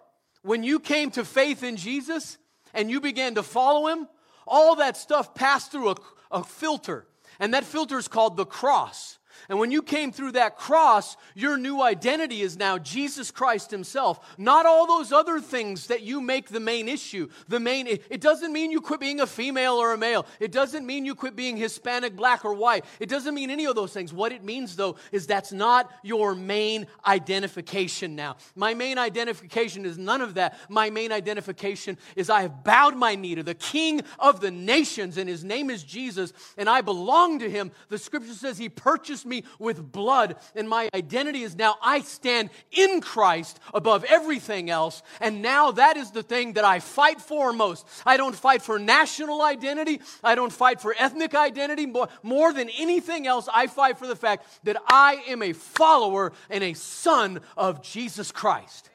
when 0.46 0.62
you 0.62 0.78
came 0.78 1.10
to 1.10 1.24
faith 1.24 1.62
in 1.62 1.76
Jesus 1.76 2.38
and 2.72 2.90
you 2.90 3.00
began 3.00 3.34
to 3.34 3.42
follow 3.42 3.88
him, 3.88 4.08
all 4.46 4.76
that 4.76 4.96
stuff 4.96 5.34
passed 5.34 5.72
through 5.72 5.90
a, 5.90 5.96
a 6.30 6.44
filter. 6.44 7.06
And 7.40 7.52
that 7.52 7.64
filter 7.64 7.98
is 7.98 8.06
called 8.06 8.36
the 8.36 8.46
cross. 8.46 9.18
And 9.48 9.58
when 9.58 9.70
you 9.70 9.82
came 9.82 10.12
through 10.12 10.32
that 10.32 10.56
cross, 10.56 11.16
your 11.34 11.56
new 11.56 11.82
identity 11.82 12.42
is 12.42 12.56
now 12.56 12.78
Jesus 12.78 13.30
Christ 13.30 13.70
Himself, 13.70 14.34
not 14.38 14.66
all 14.66 14.86
those 14.86 15.12
other 15.12 15.40
things 15.40 15.86
that 15.88 16.02
you 16.02 16.20
make 16.20 16.48
the 16.48 16.60
main 16.60 16.88
issue. 16.88 17.28
The 17.48 17.60
main, 17.60 17.86
it 17.86 18.20
doesn't 18.20 18.52
mean 18.52 18.70
you 18.70 18.80
quit 18.80 19.00
being 19.00 19.20
a 19.20 19.26
female 19.26 19.74
or 19.74 19.92
a 19.92 19.98
male. 19.98 20.26
It 20.40 20.52
doesn't 20.52 20.86
mean 20.86 21.04
you 21.04 21.14
quit 21.14 21.36
being 21.36 21.56
Hispanic, 21.56 22.16
black, 22.16 22.44
or 22.44 22.54
white. 22.54 22.84
It 23.00 23.08
doesn't 23.08 23.34
mean 23.34 23.50
any 23.50 23.66
of 23.66 23.74
those 23.74 23.92
things. 23.92 24.12
What 24.12 24.32
it 24.32 24.42
means, 24.42 24.76
though, 24.76 24.96
is 25.12 25.26
that's 25.26 25.52
not 25.52 25.90
your 26.02 26.34
main 26.34 26.86
identification 27.06 28.16
now. 28.16 28.36
My 28.54 28.74
main 28.74 28.98
identification 28.98 29.84
is 29.84 29.98
none 29.98 30.20
of 30.20 30.34
that. 30.34 30.58
My 30.68 30.90
main 30.90 31.12
identification 31.12 31.98
is 32.14 32.30
I 32.30 32.42
have 32.42 32.64
bowed 32.64 32.96
my 32.96 33.14
knee 33.14 33.34
to 33.34 33.42
the 33.42 33.54
King 33.54 34.02
of 34.18 34.40
the 34.40 34.50
nations, 34.50 35.18
and 35.18 35.28
His 35.28 35.44
name 35.44 35.70
is 35.70 35.82
Jesus, 35.82 36.32
and 36.56 36.68
I 36.68 36.80
belong 36.80 37.38
to 37.40 37.50
Him. 37.50 37.72
The 37.88 37.98
scripture 37.98 38.34
says 38.34 38.58
He 38.58 38.68
purchased 38.68 39.25
me 39.26 39.36
me 39.36 39.44
with 39.58 39.92
blood, 39.92 40.36
and 40.54 40.68
my 40.68 40.88
identity 40.94 41.42
is 41.42 41.56
now 41.56 41.76
I 41.82 42.00
stand 42.00 42.50
in 42.70 43.00
Christ 43.00 43.60
above 43.74 44.04
everything 44.04 44.70
else. 44.70 45.02
And 45.20 45.42
now 45.42 45.72
that 45.72 45.96
is 45.96 46.10
the 46.10 46.22
thing 46.22 46.54
that 46.54 46.64
I 46.64 46.80
fight 46.80 47.20
for 47.20 47.52
most. 47.52 47.86
I 48.04 48.16
don't 48.16 48.34
fight 48.34 48.62
for 48.62 48.78
national 48.78 49.42
identity, 49.42 50.00
I 50.22 50.34
don't 50.34 50.52
fight 50.52 50.80
for 50.80 50.94
ethnic 50.98 51.34
identity. 51.34 51.86
More, 51.86 52.08
more 52.22 52.52
than 52.52 52.68
anything 52.78 53.26
else, 53.26 53.48
I 53.52 53.66
fight 53.66 53.98
for 53.98 54.06
the 54.06 54.16
fact 54.16 54.46
that 54.64 54.76
I 54.86 55.22
am 55.28 55.42
a 55.42 55.52
follower 55.52 56.32
and 56.50 56.62
a 56.64 56.74
son 56.74 57.40
of 57.56 57.82
Jesus 57.82 58.32
Christ. 58.32 58.90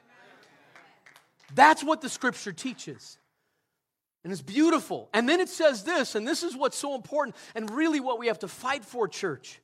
That's 1.53 1.83
what 1.83 2.01
the 2.01 2.09
scripture 2.09 2.53
teaches. 2.53 3.17
And 4.23 4.31
it's 4.31 4.41
beautiful. 4.41 5.09
And 5.13 5.27
then 5.27 5.39
it 5.39 5.49
says 5.49 5.83
this, 5.83 6.13
and 6.15 6.27
this 6.27 6.43
is 6.43 6.55
what's 6.55 6.77
so 6.77 6.93
important, 6.95 7.35
and 7.55 7.69
really 7.71 7.99
what 7.99 8.19
we 8.19 8.27
have 8.27 8.39
to 8.39 8.47
fight 8.47 8.85
for, 8.85 9.07
church 9.07 9.59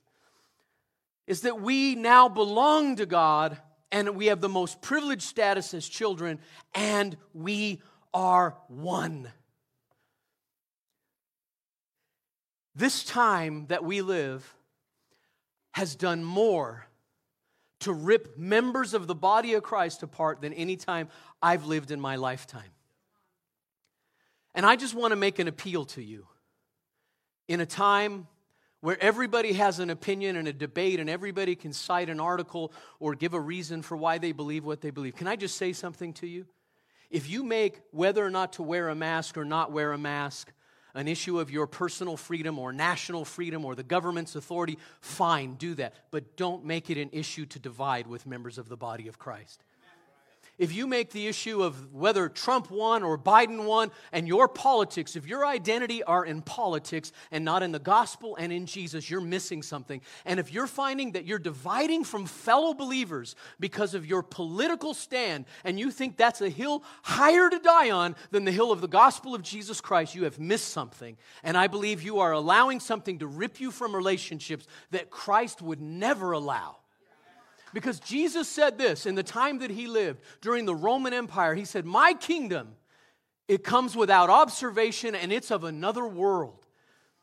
is 1.28 1.42
that 1.42 1.60
we 1.60 1.94
now 1.94 2.26
belong 2.26 2.96
to 2.96 3.04
God 3.04 3.58
and 3.92 4.16
we 4.16 4.26
have 4.26 4.40
the 4.40 4.48
most 4.48 4.80
privileged 4.80 5.22
status 5.22 5.74
as 5.74 5.86
children, 5.86 6.38
and 6.74 7.16
we 7.34 7.82
are 8.14 8.56
one. 8.68 9.30
This 12.74 13.04
time 13.04 13.66
that 13.68 13.84
we 13.84 14.00
live 14.00 14.54
has 15.72 15.94
done 15.94 16.24
more 16.24 16.86
to 17.80 17.92
rip 17.92 18.38
members 18.38 18.94
of 18.94 19.06
the 19.06 19.14
body 19.14 19.52
of 19.52 19.62
Christ 19.62 20.02
apart 20.02 20.40
than 20.40 20.54
any 20.54 20.76
time 20.76 21.08
I've 21.42 21.66
lived 21.66 21.90
in 21.90 22.00
my 22.00 22.16
lifetime. 22.16 22.70
And 24.54 24.64
I 24.64 24.76
just 24.76 24.94
want 24.94 25.12
to 25.12 25.16
make 25.16 25.38
an 25.38 25.46
appeal 25.46 25.84
to 25.86 26.02
you. 26.02 26.26
In 27.48 27.60
a 27.60 27.66
time 27.66 28.26
where 28.80 29.00
everybody 29.02 29.54
has 29.54 29.78
an 29.80 29.90
opinion 29.90 30.36
and 30.36 30.46
a 30.46 30.52
debate 30.52 31.00
and 31.00 31.10
everybody 31.10 31.56
can 31.56 31.72
cite 31.72 32.08
an 32.08 32.20
article 32.20 32.72
or 33.00 33.14
give 33.14 33.34
a 33.34 33.40
reason 33.40 33.82
for 33.82 33.96
why 33.96 34.18
they 34.18 34.32
believe 34.32 34.64
what 34.64 34.80
they 34.80 34.90
believe. 34.90 35.16
Can 35.16 35.26
I 35.26 35.36
just 35.36 35.56
say 35.56 35.72
something 35.72 36.12
to 36.14 36.26
you? 36.26 36.46
If 37.10 37.28
you 37.28 37.42
make 37.42 37.80
whether 37.90 38.24
or 38.24 38.30
not 38.30 38.54
to 38.54 38.62
wear 38.62 38.88
a 38.88 38.94
mask 38.94 39.36
or 39.36 39.44
not 39.44 39.72
wear 39.72 39.92
a 39.92 39.98
mask 39.98 40.52
an 40.94 41.06
issue 41.06 41.38
of 41.38 41.50
your 41.50 41.66
personal 41.66 42.16
freedom 42.16 42.58
or 42.58 42.72
national 42.72 43.24
freedom 43.24 43.64
or 43.64 43.76
the 43.76 43.84
government's 43.84 44.34
authority, 44.34 44.78
fine, 45.00 45.54
do 45.54 45.74
that. 45.74 45.94
But 46.10 46.36
don't 46.36 46.64
make 46.64 46.90
it 46.90 46.98
an 46.98 47.10
issue 47.12 47.46
to 47.46 47.58
divide 47.58 48.06
with 48.06 48.26
members 48.26 48.58
of 48.58 48.68
the 48.68 48.76
body 48.76 49.06
of 49.06 49.18
Christ 49.18 49.62
if 50.58 50.74
you 50.74 50.86
make 50.86 51.12
the 51.12 51.28
issue 51.28 51.62
of 51.62 51.92
whether 51.92 52.28
Trump 52.28 52.70
won 52.70 53.02
or 53.04 53.16
Biden 53.16 53.64
won 53.64 53.90
and 54.12 54.26
your 54.26 54.48
politics, 54.48 55.14
if 55.14 55.26
your 55.26 55.46
identity 55.46 56.02
are 56.02 56.24
in 56.24 56.42
politics 56.42 57.12
and 57.30 57.44
not 57.44 57.62
in 57.62 57.70
the 57.70 57.78
gospel 57.78 58.36
and 58.36 58.52
in 58.52 58.66
Jesus, 58.66 59.08
you're 59.08 59.20
missing 59.20 59.62
something. 59.62 60.00
And 60.24 60.40
if 60.40 60.52
you're 60.52 60.66
finding 60.66 61.12
that 61.12 61.26
you're 61.26 61.38
dividing 61.38 62.02
from 62.02 62.26
fellow 62.26 62.74
believers 62.74 63.36
because 63.60 63.94
of 63.94 64.04
your 64.04 64.22
political 64.22 64.94
stand 64.94 65.44
and 65.64 65.78
you 65.78 65.90
think 65.92 66.16
that's 66.16 66.40
a 66.40 66.50
hill 66.50 66.82
higher 67.02 67.48
to 67.48 67.58
die 67.60 67.90
on 67.90 68.16
than 68.30 68.44
the 68.44 68.52
hill 68.52 68.72
of 68.72 68.80
the 68.80 68.88
gospel 68.88 69.34
of 69.34 69.42
Jesus 69.42 69.80
Christ, 69.80 70.14
you 70.14 70.24
have 70.24 70.40
missed 70.40 70.68
something. 70.68 71.16
And 71.44 71.56
I 71.56 71.68
believe 71.68 72.02
you 72.02 72.18
are 72.18 72.32
allowing 72.32 72.80
something 72.80 73.20
to 73.20 73.26
rip 73.26 73.60
you 73.60 73.70
from 73.70 73.94
relationships 73.94 74.66
that 74.90 75.10
Christ 75.10 75.62
would 75.62 75.80
never 75.80 76.32
allow. 76.32 76.78
Because 77.78 78.00
Jesus 78.00 78.48
said 78.48 78.76
this 78.76 79.06
in 79.06 79.14
the 79.14 79.22
time 79.22 79.60
that 79.60 79.70
he 79.70 79.86
lived 79.86 80.20
during 80.40 80.64
the 80.64 80.74
Roman 80.74 81.12
Empire. 81.12 81.54
He 81.54 81.64
said, 81.64 81.84
My 81.84 82.12
kingdom, 82.12 82.74
it 83.46 83.62
comes 83.62 83.94
without 83.94 84.30
observation 84.30 85.14
and 85.14 85.32
it's 85.32 85.52
of 85.52 85.62
another 85.62 86.04
world. 86.04 86.66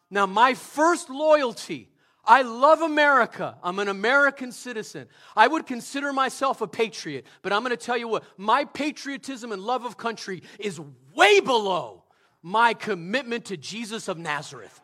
Now, 0.09 0.25
my 0.25 0.53
first 0.53 1.09
loyalty, 1.09 1.89
I 2.23 2.43
love 2.43 2.79
America. 2.79 3.57
I'm 3.61 3.79
an 3.79 3.89
American 3.89 4.53
citizen. 4.53 5.09
I 5.35 5.45
would 5.45 5.65
consider 5.65 6.13
myself 6.13 6.61
a 6.61 6.67
patriot, 6.67 7.25
but 7.41 7.51
I'm 7.51 7.59
going 7.59 7.71
to 7.71 7.85
tell 7.85 7.97
you 7.97 8.07
what, 8.07 8.23
my 8.37 8.63
patriotism 8.63 9.51
and 9.51 9.61
love 9.61 9.83
of 9.83 9.97
country 9.97 10.41
is 10.57 10.79
way 11.13 11.41
below 11.41 12.05
my 12.41 12.73
commitment 12.73 13.43
to 13.47 13.57
Jesus 13.57 14.07
of 14.07 14.17
Nazareth 14.17 14.79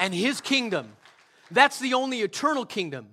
and 0.00 0.12
his 0.12 0.40
kingdom. 0.40 0.88
That's 1.52 1.78
the 1.78 1.94
only 1.94 2.22
eternal 2.22 2.66
kingdom. 2.66 3.10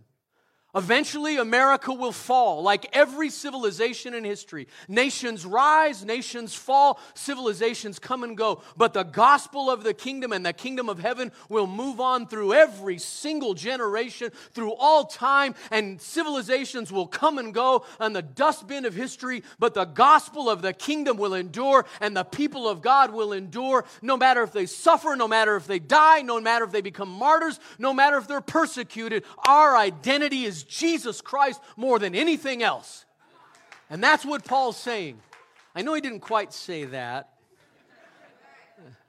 Eventually, 0.75 1.37
America 1.37 1.93
will 1.93 2.11
fall 2.11 2.63
like 2.63 2.87
every 2.93 3.29
civilization 3.29 4.15
in 4.15 4.23
history. 4.23 4.67
Nations 4.87 5.45
rise, 5.45 6.03
nations 6.03 6.55
fall, 6.55 6.99
civilizations 7.13 7.99
come 7.99 8.23
and 8.23 8.35
go. 8.35 8.63
But 8.75 8.93
the 8.93 9.03
gospel 9.03 9.69
of 9.69 9.83
the 9.83 9.93
kingdom 9.93 10.31
and 10.31 10.43
the 10.43 10.51
kingdom 10.51 10.89
of 10.89 10.97
heaven 10.97 11.31
will 11.47 11.67
move 11.67 11.99
on 11.99 12.27
through 12.27 12.53
every 12.53 12.97
single 12.97 13.53
generation, 13.53 14.31
through 14.53 14.73
all 14.73 15.05
time, 15.05 15.53
and 15.69 16.01
civilizations 16.01 16.91
will 16.91 17.05
come 17.05 17.37
and 17.37 17.53
go 17.53 17.85
on 17.99 18.13
the 18.13 18.23
dustbin 18.23 18.85
of 18.85 18.95
history. 18.95 19.43
But 19.59 19.75
the 19.75 19.85
gospel 19.85 20.49
of 20.49 20.63
the 20.63 20.73
kingdom 20.73 21.17
will 21.17 21.35
endure, 21.35 21.85
and 22.01 22.17
the 22.17 22.23
people 22.23 22.67
of 22.67 22.81
God 22.81 23.13
will 23.13 23.31
endure 23.31 23.85
no 24.01 24.17
matter 24.17 24.41
if 24.41 24.51
they 24.51 24.65
suffer, 24.65 25.15
no 25.15 25.27
matter 25.27 25.55
if 25.55 25.67
they 25.67 25.77
die, 25.77 26.23
no 26.23 26.41
matter 26.41 26.65
if 26.65 26.71
they 26.71 26.81
become 26.81 27.09
martyrs, 27.09 27.59
no 27.77 27.93
matter 27.93 28.17
if 28.17 28.27
they're 28.27 28.41
persecuted. 28.41 29.23
Our 29.47 29.77
identity 29.77 30.45
is 30.45 30.62
Jesus 30.63 31.21
Christ 31.21 31.61
more 31.75 31.99
than 31.99 32.15
anything 32.15 32.63
else. 32.63 33.05
And 33.89 34.03
that's 34.03 34.25
what 34.25 34.45
Paul's 34.45 34.77
saying. 34.77 35.19
I 35.75 35.81
know 35.81 35.93
he 35.93 36.01
didn't 36.01 36.21
quite 36.21 36.53
say 36.53 36.85
that. 36.85 37.29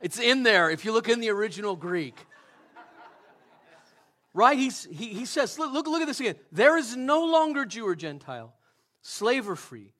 It's 0.00 0.18
in 0.18 0.42
there 0.42 0.70
if 0.70 0.84
you 0.84 0.92
look 0.92 1.08
in 1.08 1.20
the 1.20 1.30
original 1.30 1.76
Greek. 1.76 2.18
Right? 4.32 4.58
He's, 4.58 4.84
he, 4.84 5.06
he 5.06 5.26
says, 5.26 5.58
look, 5.58 5.72
look, 5.72 5.86
look 5.86 6.02
at 6.02 6.08
this 6.08 6.20
again. 6.20 6.34
There 6.50 6.76
is 6.76 6.96
no 6.96 7.24
longer 7.24 7.64
Jew 7.64 7.86
or 7.86 7.94
Gentile, 7.94 8.52
slave 9.00 9.48
or 9.48 9.56
free, 9.56 9.92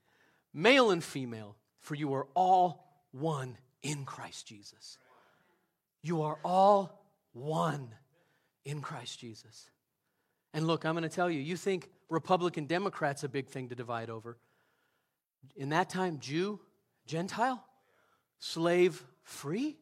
male 0.53 0.91
and 0.91 1.03
female, 1.03 1.57
for 1.79 1.95
you 1.95 2.15
are 2.15 2.27
all 2.35 2.85
one 3.13 3.57
in 3.83 4.05
Christ 4.05 4.49
Jesus. 4.49 4.99
You 6.03 6.23
are 6.23 6.39
all 6.45 7.01
one 7.33 7.95
in 8.65 8.81
Christ 8.81 9.21
Jesus. 9.21 9.71
And 10.55 10.69
look, 10.69 10.87
I'm 10.87 10.95
going 10.95 11.03
to 11.03 11.09
tell 11.09 11.29
you, 11.29 11.41
you 11.41 11.57
think 11.57 11.91
Republican 12.09 12.67
Democrats 12.67 13.25
a 13.25 13.29
big 13.29 13.49
thing 13.49 13.69
to 13.71 13.75
divide 13.75 14.09
over. 14.09 14.39
In 15.57 15.71
that 15.71 15.91
time, 15.91 16.21
Jew, 16.21 16.61
Gentile, 17.07 17.63
slave, 18.39 19.05
free? 19.25 19.77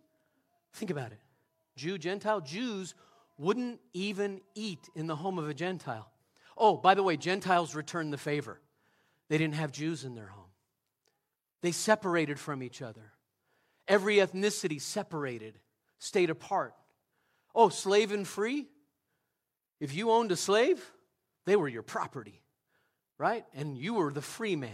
Think 0.73 0.91
about 0.91 1.13
it. 1.13 1.21
Jew, 1.77 1.99
Gentile, 1.99 2.41
Jews 2.41 2.95
wouldn't 3.37 3.81
even 3.93 4.41
eat 4.55 4.89
in 4.95 5.07
the 5.07 5.17
home 5.17 5.39
of 5.39 5.49
a 5.49 5.55
Gentile. 5.55 6.11
Oh, 6.57 6.79
by 6.79 6.95
the 6.95 7.03
way, 7.03 7.19
Gentiles 7.19 7.75
returned 7.75 8.13
the 8.13 8.19
favor. 8.19 8.59
They 9.29 9.37
didn't 9.37 9.55
have 9.55 9.73
Jews 9.73 10.05
in 10.05 10.15
their 10.15 10.27
home, 10.27 10.51
they 11.61 11.73
separated 11.73 12.39
from 12.41 12.63
each 12.63 12.81
other. 12.81 13.13
Every 13.89 14.17
ethnicity 14.17 14.81
separated, 14.81 15.59
stayed 15.99 16.31
apart. 16.31 16.75
Oh, 17.55 17.69
slave 17.69 18.13
and 18.13 18.27
free? 18.27 18.69
If 19.83 19.97
you 19.97 20.13
owned 20.13 20.31
a 20.31 20.37
slave, 20.37 20.81
they 21.45 21.57
were 21.57 21.67
your 21.67 21.83
property, 21.83 22.41
right? 23.19 23.45
And 23.53 23.77
you 23.77 23.95
were 23.95 24.13
the 24.13 24.23
free 24.23 24.55
man. 24.55 24.71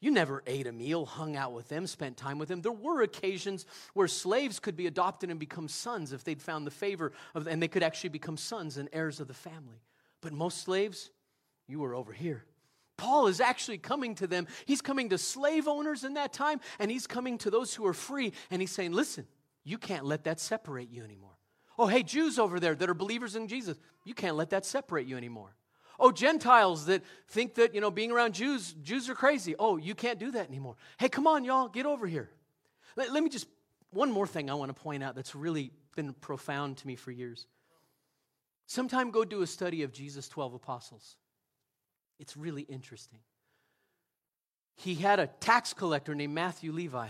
You 0.00 0.10
never 0.10 0.42
ate 0.48 0.66
a 0.66 0.72
meal, 0.72 1.06
hung 1.06 1.36
out 1.36 1.52
with 1.52 1.68
them, 1.68 1.86
spent 1.86 2.16
time 2.16 2.40
with 2.40 2.48
them. 2.48 2.60
There 2.60 2.72
were 2.72 3.02
occasions 3.02 3.66
where 3.94 4.08
slaves 4.08 4.58
could 4.58 4.74
be 4.74 4.88
adopted 4.88 5.30
and 5.30 5.38
become 5.38 5.68
sons 5.68 6.12
if 6.12 6.24
they'd 6.24 6.42
found 6.42 6.66
the 6.66 6.72
favor 6.72 7.12
of, 7.36 7.46
and 7.46 7.62
they 7.62 7.68
could 7.68 7.84
actually 7.84 8.10
become 8.10 8.36
sons 8.36 8.78
and 8.78 8.88
heirs 8.92 9.20
of 9.20 9.28
the 9.28 9.32
family. 9.32 9.80
But 10.22 10.32
most 10.32 10.62
slaves, 10.62 11.10
you 11.68 11.78
were 11.78 11.94
over 11.94 12.12
here. 12.12 12.44
Paul 12.96 13.28
is 13.28 13.40
actually 13.40 13.78
coming 13.78 14.16
to 14.16 14.26
them. 14.26 14.48
He's 14.66 14.82
coming 14.82 15.10
to 15.10 15.18
slave 15.18 15.68
owners 15.68 16.02
in 16.02 16.14
that 16.14 16.32
time, 16.32 16.60
and 16.80 16.90
he's 16.90 17.06
coming 17.06 17.38
to 17.38 17.50
those 17.50 17.76
who 17.76 17.86
are 17.86 17.94
free, 17.94 18.32
and 18.50 18.60
he's 18.60 18.72
saying, 18.72 18.90
Listen, 18.90 19.24
you 19.62 19.78
can't 19.78 20.04
let 20.04 20.24
that 20.24 20.40
separate 20.40 20.90
you 20.90 21.04
anymore. 21.04 21.31
Oh, 21.82 21.88
hey, 21.88 22.04
Jews 22.04 22.38
over 22.38 22.60
there 22.60 22.76
that 22.76 22.88
are 22.88 22.94
believers 22.94 23.34
in 23.34 23.48
Jesus, 23.48 23.76
you 24.04 24.14
can't 24.14 24.36
let 24.36 24.50
that 24.50 24.64
separate 24.64 25.04
you 25.04 25.16
anymore. 25.16 25.52
Oh, 25.98 26.12
Gentiles 26.12 26.86
that 26.86 27.02
think 27.26 27.56
that, 27.56 27.74
you 27.74 27.80
know, 27.80 27.90
being 27.90 28.12
around 28.12 28.34
Jews, 28.34 28.72
Jews 28.84 29.10
are 29.10 29.16
crazy. 29.16 29.56
Oh, 29.58 29.78
you 29.78 29.96
can't 29.96 30.20
do 30.20 30.30
that 30.30 30.48
anymore. 30.48 30.76
Hey, 30.96 31.08
come 31.08 31.26
on, 31.26 31.42
y'all, 31.42 31.66
get 31.66 31.84
over 31.84 32.06
here. 32.06 32.30
Let, 32.94 33.12
let 33.12 33.24
me 33.24 33.28
just, 33.28 33.48
one 33.90 34.12
more 34.12 34.28
thing 34.28 34.48
I 34.48 34.54
want 34.54 34.68
to 34.68 34.80
point 34.80 35.02
out 35.02 35.16
that's 35.16 35.34
really 35.34 35.72
been 35.96 36.12
profound 36.12 36.76
to 36.76 36.86
me 36.86 36.94
for 36.94 37.10
years. 37.10 37.48
Sometime 38.68 39.10
go 39.10 39.24
do 39.24 39.42
a 39.42 39.46
study 39.48 39.82
of 39.82 39.92
Jesus' 39.92 40.28
12 40.28 40.54
apostles. 40.54 41.16
It's 42.20 42.36
really 42.36 42.62
interesting. 42.62 43.18
He 44.76 44.94
had 44.94 45.18
a 45.18 45.26
tax 45.26 45.74
collector 45.74 46.14
named 46.14 46.32
Matthew 46.32 46.70
Levi, 46.70 47.08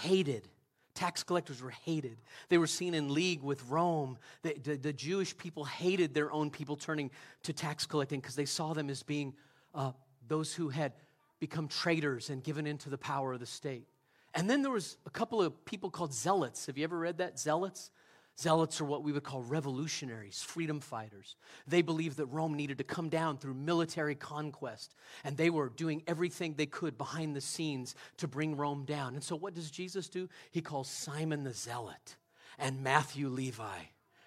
hated 0.00 0.48
Tax 0.94 1.24
collectors 1.24 1.60
were 1.60 1.70
hated. 1.70 2.16
They 2.48 2.58
were 2.58 2.68
seen 2.68 2.94
in 2.94 3.12
league 3.12 3.42
with 3.42 3.64
Rome. 3.68 4.16
The, 4.42 4.54
the, 4.62 4.76
the 4.76 4.92
Jewish 4.92 5.36
people 5.36 5.64
hated 5.64 6.14
their 6.14 6.30
own 6.32 6.50
people 6.50 6.76
turning 6.76 7.10
to 7.42 7.52
tax 7.52 7.84
collecting 7.86 8.20
because 8.20 8.36
they 8.36 8.44
saw 8.44 8.74
them 8.74 8.88
as 8.88 9.02
being 9.02 9.34
uh, 9.74 9.92
those 10.28 10.54
who 10.54 10.68
had 10.68 10.92
become 11.40 11.68
traitors 11.68 12.30
and 12.30 12.42
given 12.42 12.66
into 12.66 12.90
the 12.90 12.98
power 12.98 13.32
of 13.32 13.40
the 13.40 13.46
state. 13.46 13.86
And 14.34 14.48
then 14.48 14.62
there 14.62 14.70
was 14.70 14.96
a 15.06 15.10
couple 15.10 15.42
of 15.42 15.64
people 15.64 15.90
called 15.90 16.14
zealots. 16.14 16.66
Have 16.66 16.78
you 16.78 16.84
ever 16.84 16.98
read 16.98 17.18
that? 17.18 17.38
Zealots? 17.38 17.90
Zealots 18.38 18.80
are 18.80 18.84
what 18.84 19.04
we 19.04 19.12
would 19.12 19.22
call 19.22 19.42
revolutionaries, 19.42 20.42
freedom 20.42 20.80
fighters. 20.80 21.36
They 21.68 21.82
believed 21.82 22.16
that 22.16 22.26
Rome 22.26 22.54
needed 22.54 22.78
to 22.78 22.84
come 22.84 23.08
down 23.08 23.38
through 23.38 23.54
military 23.54 24.16
conquest, 24.16 24.94
and 25.22 25.36
they 25.36 25.50
were 25.50 25.68
doing 25.68 26.02
everything 26.08 26.54
they 26.54 26.66
could 26.66 26.98
behind 26.98 27.36
the 27.36 27.40
scenes 27.40 27.94
to 28.16 28.26
bring 28.26 28.56
Rome 28.56 28.84
down. 28.84 29.14
And 29.14 29.22
so, 29.22 29.36
what 29.36 29.54
does 29.54 29.70
Jesus 29.70 30.08
do? 30.08 30.28
He 30.50 30.62
calls 30.62 30.88
Simon 30.88 31.44
the 31.44 31.52
Zealot 31.52 32.16
and 32.58 32.82
Matthew 32.82 33.28
Levi, 33.28 33.78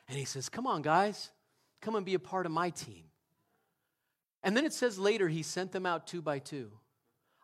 and 0.08 0.18
he 0.18 0.26
says, 0.26 0.48
Come 0.48 0.68
on, 0.68 0.82
guys, 0.82 1.32
come 1.82 1.96
and 1.96 2.06
be 2.06 2.14
a 2.14 2.20
part 2.20 2.46
of 2.46 2.52
my 2.54 2.70
team. 2.70 3.04
And 4.42 4.56
then 4.56 4.64
it 4.64 4.72
says 4.72 4.98
later 4.98 5.28
he 5.28 5.44
sent 5.44 5.74
them 5.74 5.86
out 5.86 6.08
two 6.08 6.22
by 6.22 6.40
two. 6.40 6.72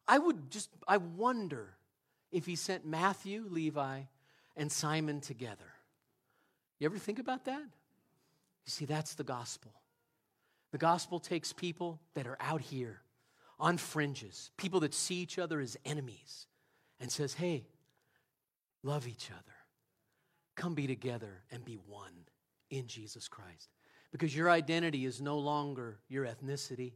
I 0.08 0.18
would 0.18 0.50
just, 0.50 0.70
I 0.88 0.96
wonder 0.96 1.76
if 2.32 2.46
he 2.46 2.56
sent 2.56 2.86
Matthew, 2.86 3.46
Levi, 3.50 4.04
and 4.56 4.72
Simon 4.72 5.20
together. 5.20 5.73
You 6.84 6.90
ever 6.90 6.98
think 6.98 7.20
about 7.20 7.46
that? 7.46 7.62
You 7.62 8.70
see, 8.70 8.84
that's 8.84 9.16
the 9.16 9.24
gospel. 9.24 9.72
The 10.74 10.78
gospel 10.78 11.18
takes 11.18 11.54
people 11.54 12.02
that 12.14 12.28
are 12.28 12.36
out 12.42 12.60
here 12.60 13.00
on 13.58 13.78
fringes, 13.78 14.52
people 14.58 14.82
that 14.82 14.94
see 14.94 15.16
each 15.16 15.40
other 15.40 15.62
as 15.62 15.78
enemies, 15.86 16.46
and 17.00 17.10
says, 17.10 17.36
hey, 17.36 17.68
love 18.84 19.08
each 19.08 19.32
other. 19.32 19.56
Come 20.58 20.74
be 20.74 20.86
together 20.86 21.44
and 21.52 21.64
be 21.64 21.76
one 21.88 22.28
in 22.70 22.88
Jesus 22.88 23.30
Christ. 23.30 23.70
Because 24.12 24.36
your 24.36 24.50
identity 24.50 25.06
is 25.06 25.22
no 25.22 25.40
longer 25.40 26.00
your 26.10 26.26
ethnicity, 26.26 26.96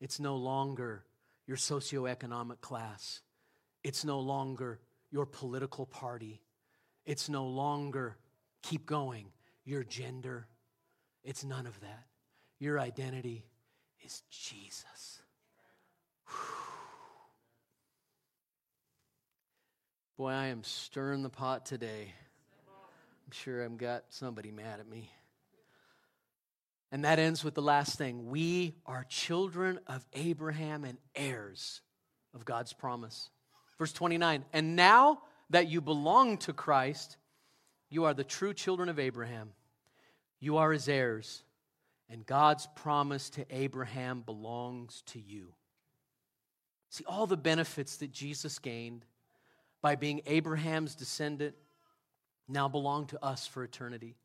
it's 0.00 0.18
no 0.18 0.36
longer 0.36 1.04
your 1.46 1.58
socioeconomic 1.58 2.62
class, 2.62 3.20
it's 3.84 4.06
no 4.06 4.20
longer 4.20 4.80
your 5.10 5.26
political 5.26 5.84
party, 5.84 6.40
it's 7.04 7.28
no 7.28 7.44
longer 7.46 8.16
Keep 8.62 8.86
going. 8.86 9.26
Your 9.64 9.84
gender, 9.84 10.46
it's 11.22 11.44
none 11.44 11.66
of 11.66 11.78
that. 11.80 12.06
Your 12.58 12.80
identity 12.80 13.44
is 14.04 14.22
Jesus. 14.30 15.20
Boy, 20.16 20.30
I 20.30 20.46
am 20.46 20.64
stirring 20.64 21.22
the 21.22 21.28
pot 21.28 21.64
today. 21.64 22.12
I'm 23.28 23.32
sure 23.32 23.62
I've 23.62 23.76
got 23.76 24.04
somebody 24.08 24.50
mad 24.50 24.80
at 24.80 24.88
me. 24.88 25.12
And 26.90 27.04
that 27.04 27.18
ends 27.18 27.44
with 27.44 27.54
the 27.54 27.62
last 27.62 27.98
thing. 27.98 28.30
We 28.30 28.74
are 28.86 29.04
children 29.08 29.78
of 29.86 30.06
Abraham 30.14 30.84
and 30.84 30.96
heirs 31.14 31.82
of 32.34 32.46
God's 32.46 32.72
promise. 32.72 33.28
Verse 33.78 33.92
29 33.92 34.44
And 34.52 34.74
now 34.74 35.20
that 35.50 35.68
you 35.68 35.82
belong 35.82 36.38
to 36.38 36.52
Christ, 36.52 37.17
you 37.90 38.04
are 38.04 38.14
the 38.14 38.24
true 38.24 38.52
children 38.52 38.88
of 38.88 38.98
Abraham. 38.98 39.50
You 40.40 40.58
are 40.58 40.72
his 40.72 40.88
heirs, 40.88 41.42
and 42.08 42.24
God's 42.24 42.68
promise 42.74 43.30
to 43.30 43.44
Abraham 43.50 44.22
belongs 44.22 45.02
to 45.06 45.20
you. 45.20 45.52
See, 46.90 47.04
all 47.06 47.26
the 47.26 47.36
benefits 47.36 47.96
that 47.96 48.12
Jesus 48.12 48.58
gained 48.58 49.04
by 49.82 49.94
being 49.94 50.22
Abraham's 50.26 50.94
descendant 50.94 51.54
now 52.48 52.68
belong 52.68 53.06
to 53.06 53.24
us 53.24 53.46
for 53.46 53.62
eternity. 53.62 54.16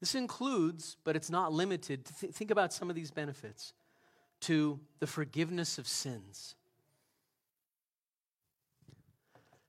This 0.00 0.14
includes, 0.16 0.96
but 1.04 1.14
it's 1.14 1.30
not 1.30 1.52
limited, 1.52 2.04
to 2.04 2.20
th- 2.20 2.32
think 2.32 2.50
about 2.50 2.72
some 2.72 2.90
of 2.90 2.96
these 2.96 3.12
benefits 3.12 3.72
to 4.40 4.80
the 4.98 5.06
forgiveness 5.06 5.78
of 5.78 5.86
sins. 5.86 6.56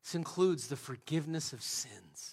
This 0.03 0.15
includes 0.15 0.67
the 0.67 0.75
forgiveness 0.75 1.53
of 1.53 1.61
sins. 1.61 2.32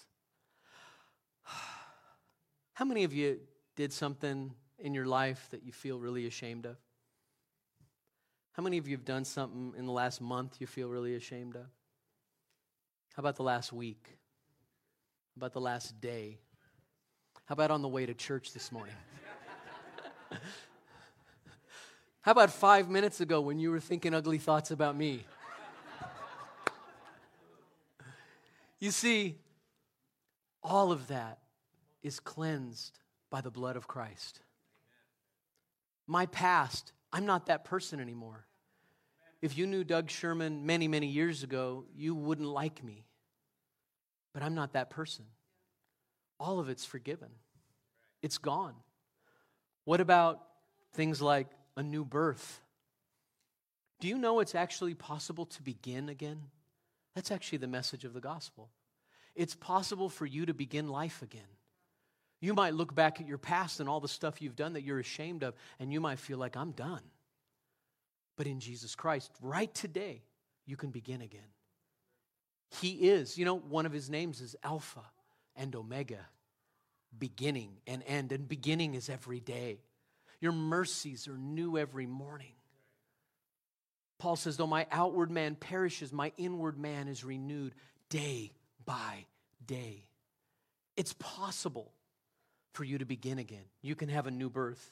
How 2.73 2.85
many 2.85 3.03
of 3.03 3.13
you 3.13 3.39
did 3.75 3.91
something 3.91 4.53
in 4.79 4.93
your 4.93 5.05
life 5.05 5.47
that 5.51 5.63
you 5.63 5.71
feel 5.71 5.99
really 5.99 6.25
ashamed 6.25 6.65
of? 6.65 6.77
How 8.53 8.63
many 8.63 8.77
of 8.77 8.87
you 8.87 8.95
have 8.95 9.05
done 9.05 9.25
something 9.25 9.73
in 9.77 9.85
the 9.85 9.91
last 9.91 10.21
month 10.21 10.57
you 10.59 10.67
feel 10.67 10.89
really 10.89 11.15
ashamed 11.15 11.55
of? 11.55 11.65
How 13.15 13.21
about 13.21 13.35
the 13.35 13.43
last 13.43 13.71
week? 13.73 14.05
How 15.35 15.39
about 15.39 15.53
the 15.53 15.61
last 15.61 15.99
day? 16.01 16.39
How 17.45 17.53
about 17.53 17.71
on 17.71 17.81
the 17.81 17.87
way 17.87 18.05
to 18.05 18.13
church 18.13 18.53
this 18.53 18.71
morning? 18.71 18.95
How 22.21 22.31
about 22.31 22.51
five 22.51 22.89
minutes 22.89 23.19
ago 23.19 23.41
when 23.41 23.59
you 23.59 23.71
were 23.71 23.79
thinking 23.79 24.13
ugly 24.13 24.37
thoughts 24.37 24.71
about 24.71 24.95
me? 24.95 25.25
you 28.79 28.91
see, 28.91 29.37
all 30.63 30.91
of 30.91 31.07
that 31.07 31.40
is 32.03 32.19
cleansed 32.19 32.99
by 33.29 33.41
the 33.41 33.51
blood 33.51 33.75
of 33.75 33.87
Christ. 33.87 34.41
My 36.07 36.25
past, 36.25 36.91
I'm 37.13 37.25
not 37.25 37.45
that 37.47 37.63
person 37.63 37.99
anymore. 37.99 38.45
If 39.41 39.57
you 39.57 39.65
knew 39.65 39.83
Doug 39.83 40.09
Sherman 40.09 40.65
many, 40.65 40.87
many 40.87 41.07
years 41.07 41.43
ago, 41.43 41.85
you 41.95 42.13
wouldn't 42.13 42.47
like 42.47 42.83
me. 42.83 43.05
But 44.33 44.43
I'm 44.43 44.55
not 44.55 44.73
that 44.73 44.89
person. 44.89 45.25
All 46.39 46.59
of 46.59 46.69
it's 46.69 46.85
forgiven, 46.85 47.29
it's 48.21 48.37
gone. 48.37 48.75
What 49.85 50.01
about 50.01 50.41
things 50.93 51.21
like 51.21 51.47
a 51.75 51.83
new 51.83 52.05
birth? 52.05 52.61
Do 53.99 54.07
you 54.07 54.17
know 54.17 54.39
it's 54.39 54.55
actually 54.55 54.95
possible 54.95 55.45
to 55.45 55.61
begin 55.61 56.09
again? 56.09 56.41
That's 57.15 57.31
actually 57.31 57.59
the 57.59 57.67
message 57.67 58.03
of 58.05 58.13
the 58.13 58.21
gospel. 58.21 58.69
It's 59.35 59.55
possible 59.55 60.09
for 60.09 60.25
you 60.25 60.45
to 60.45 60.53
begin 60.53 60.87
life 60.87 61.21
again. 61.21 61.41
You 62.41 62.55
might 62.55 62.73
look 62.73 62.93
back 62.93 63.21
at 63.21 63.27
your 63.27 63.37
past 63.37 63.79
and 63.79 63.87
all 63.87 63.99
the 63.99 64.07
stuff 64.07 64.41
you've 64.41 64.55
done 64.55 64.73
that 64.73 64.81
you're 64.81 64.99
ashamed 64.99 65.43
of, 65.43 65.53
and 65.79 65.93
you 65.93 66.01
might 66.01 66.19
feel 66.19 66.39
like, 66.39 66.57
I'm 66.57 66.71
done. 66.71 67.01
But 68.35 68.47
in 68.47 68.59
Jesus 68.59 68.95
Christ, 68.95 69.31
right 69.41 69.73
today, 69.73 70.23
you 70.65 70.75
can 70.75 70.89
begin 70.89 71.21
again. 71.21 71.41
He 72.79 73.09
is, 73.09 73.37
you 73.37 73.45
know, 73.45 73.57
one 73.57 73.85
of 73.85 73.91
his 73.91 74.09
names 74.09 74.41
is 74.41 74.55
Alpha 74.63 75.03
and 75.55 75.75
Omega, 75.75 76.25
beginning 77.17 77.73
and 77.85 78.01
end. 78.07 78.31
And 78.31 78.47
beginning 78.47 78.95
is 78.95 79.09
every 79.09 79.39
day. 79.39 79.81
Your 80.39 80.53
mercies 80.53 81.27
are 81.27 81.37
new 81.37 81.77
every 81.77 82.07
morning. 82.07 82.53
Paul 84.17 84.35
says, 84.35 84.57
though 84.57 84.67
my 84.67 84.87
outward 84.91 85.29
man 85.29 85.55
perishes, 85.55 86.11
my 86.11 86.31
inward 86.37 86.77
man 86.77 87.07
is 87.07 87.23
renewed 87.23 87.75
day 88.09 88.53
by 88.85 89.25
day. 89.65 90.05
It's 90.95 91.13
possible 91.13 91.91
for 92.73 92.83
you 92.83 92.97
to 92.97 93.05
begin 93.05 93.39
again. 93.39 93.65
You 93.81 93.95
can 93.95 94.09
have 94.09 94.27
a 94.27 94.31
new 94.31 94.49
birth. 94.49 94.91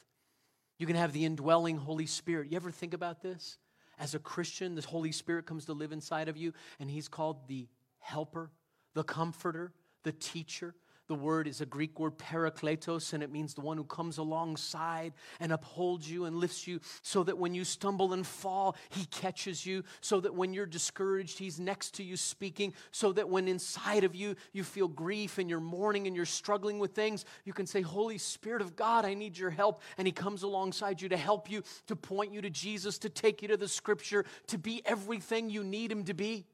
You 0.77 0.87
can 0.87 0.95
have 0.95 1.13
the 1.13 1.25
indwelling 1.25 1.77
Holy 1.77 2.05
Spirit. 2.05 2.51
You 2.51 2.55
ever 2.55 2.71
think 2.71 2.93
about 2.93 3.21
this? 3.21 3.57
As 3.97 4.15
a 4.15 4.19
Christian, 4.19 4.75
the 4.75 4.81
Holy 4.81 5.11
Spirit 5.11 5.45
comes 5.45 5.65
to 5.65 5.73
live 5.73 5.91
inside 5.91 6.29
of 6.29 6.37
you, 6.37 6.53
and 6.79 6.89
He's 6.89 7.07
called 7.07 7.47
the 7.47 7.67
helper, 7.99 8.49
the 8.93 9.03
comforter, 9.03 9.73
the 10.03 10.13
teacher, 10.13 10.73
the 11.09 11.15
word 11.15 11.47
is 11.47 11.59
a 11.59 11.65
Greek 11.65 11.99
word 11.99 12.17
parakletos, 12.17 13.13
and 13.13 13.21
it 13.21 13.31
means 13.31 13.55
the 13.55 13.61
one 13.61 13.75
who 13.75 13.83
comes 13.83 14.19
alongside 14.19 15.11
and 15.39 15.51
upholds 15.51 16.09
you 16.09 16.25
and 16.25 16.37
lifts 16.37 16.67
you 16.67 16.79
so 17.01 17.23
that 17.23 17.37
when 17.37 17.55
you 17.55 17.65
stumble 17.65 18.13
and 18.13 18.25
fall, 18.25 18.77
he 18.89 19.05
catches 19.05 19.65
you, 19.65 19.83
so 20.01 20.21
that 20.21 20.35
when 20.35 20.53
you're 20.53 20.67
discouraged, 20.67 21.39
he's 21.39 21.59
next 21.59 21.95
to 21.95 22.03
you 22.03 22.15
speaking, 22.15 22.73
so 22.91 23.11
that 23.11 23.27
when 23.27 23.47
inside 23.47 24.03
of 24.03 24.15
you 24.15 24.35
you 24.53 24.63
feel 24.63 24.87
grief 24.87 25.39
and 25.39 25.49
you're 25.49 25.59
mourning 25.59 26.05
and 26.05 26.15
you're 26.15 26.25
struggling 26.25 26.77
with 26.77 26.93
things, 26.93 27.25
you 27.43 27.53
can 27.53 27.65
say, 27.65 27.81
Holy 27.81 28.19
Spirit 28.19 28.61
of 28.61 28.75
God, 28.75 29.03
I 29.03 29.15
need 29.15 29.35
your 29.35 29.49
help. 29.49 29.81
And 29.97 30.07
he 30.07 30.11
comes 30.11 30.43
alongside 30.43 31.01
you 31.01 31.09
to 31.09 31.17
help 31.17 31.49
you, 31.49 31.63
to 31.87 31.95
point 31.95 32.33
you 32.33 32.41
to 32.41 32.51
Jesus, 32.51 32.99
to 32.99 33.09
take 33.09 33.41
you 33.41 33.47
to 33.47 33.57
the 33.57 33.67
scripture, 33.67 34.25
to 34.47 34.59
be 34.59 34.83
everything 34.85 35.49
you 35.49 35.63
need 35.63 35.91
him 35.91 36.03
to 36.03 36.13
be. 36.13 36.45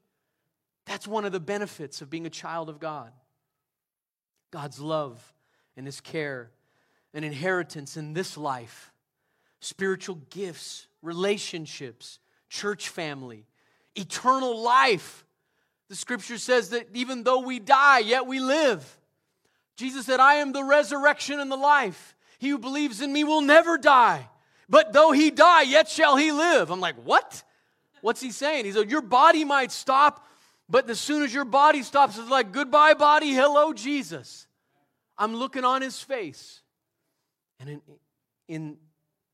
That's 0.86 1.06
one 1.06 1.26
of 1.26 1.32
the 1.32 1.40
benefits 1.40 2.00
of 2.00 2.08
being 2.08 2.24
a 2.24 2.30
child 2.30 2.70
of 2.70 2.80
God. 2.80 3.12
God's 4.56 4.80
love 4.80 5.34
and 5.76 5.84
His 5.84 6.00
care, 6.00 6.50
an 7.12 7.24
inheritance 7.24 7.98
in 7.98 8.14
this 8.14 8.38
life, 8.38 8.90
spiritual 9.60 10.14
gifts, 10.30 10.86
relationships, 11.02 12.20
church 12.48 12.88
family, 12.88 13.44
eternal 13.96 14.58
life. 14.62 15.26
The 15.90 15.94
scripture 15.94 16.38
says 16.38 16.70
that 16.70 16.88
even 16.94 17.22
though 17.22 17.40
we 17.40 17.58
die, 17.58 17.98
yet 17.98 18.26
we 18.26 18.40
live. 18.40 18.98
Jesus 19.76 20.06
said, 20.06 20.20
I 20.20 20.36
am 20.36 20.52
the 20.52 20.64
resurrection 20.64 21.38
and 21.38 21.52
the 21.52 21.56
life. 21.56 22.16
He 22.38 22.48
who 22.48 22.56
believes 22.56 23.02
in 23.02 23.12
me 23.12 23.24
will 23.24 23.42
never 23.42 23.76
die. 23.76 24.26
But 24.70 24.94
though 24.94 25.12
he 25.12 25.30
die, 25.30 25.62
yet 25.64 25.86
shall 25.86 26.16
he 26.16 26.32
live. 26.32 26.70
I'm 26.70 26.80
like, 26.80 26.96
what? 27.04 27.42
What's 28.00 28.22
he 28.22 28.30
saying? 28.30 28.64
He 28.64 28.72
said, 28.72 28.90
Your 28.90 29.02
body 29.02 29.44
might 29.44 29.70
stop, 29.70 30.26
but 30.66 30.88
as 30.88 30.98
soon 30.98 31.24
as 31.24 31.34
your 31.34 31.44
body 31.44 31.82
stops, 31.82 32.16
it's 32.16 32.30
like, 32.30 32.52
goodbye, 32.52 32.94
body, 32.94 33.34
hello, 33.34 33.74
Jesus. 33.74 34.45
I'm 35.18 35.34
looking 35.34 35.64
on 35.64 35.82
his 35.82 36.00
face. 36.00 36.60
And 37.58 37.68
in, 37.68 37.80
in 38.48 38.76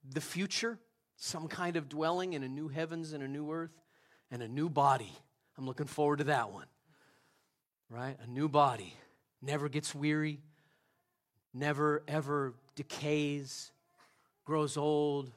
the 0.08 0.20
future, 0.20 0.78
some 1.16 1.48
kind 1.48 1.76
of 1.76 1.88
dwelling 1.88 2.32
in 2.32 2.42
a 2.42 2.48
new 2.48 2.68
heavens 2.68 3.12
and 3.12 3.22
a 3.22 3.28
new 3.28 3.50
earth 3.52 3.76
and 4.30 4.42
a 4.42 4.48
new 4.48 4.68
body. 4.68 5.12
I'm 5.58 5.66
looking 5.66 5.86
forward 5.86 6.18
to 6.18 6.24
that 6.24 6.50
one. 6.50 6.66
Right? 7.90 8.16
A 8.22 8.26
new 8.26 8.48
body. 8.48 8.94
Never 9.42 9.68
gets 9.68 9.94
weary, 9.94 10.40
never 11.52 12.02
ever 12.06 12.54
decays, 12.76 13.72
grows 14.44 14.76
old, 14.76 15.30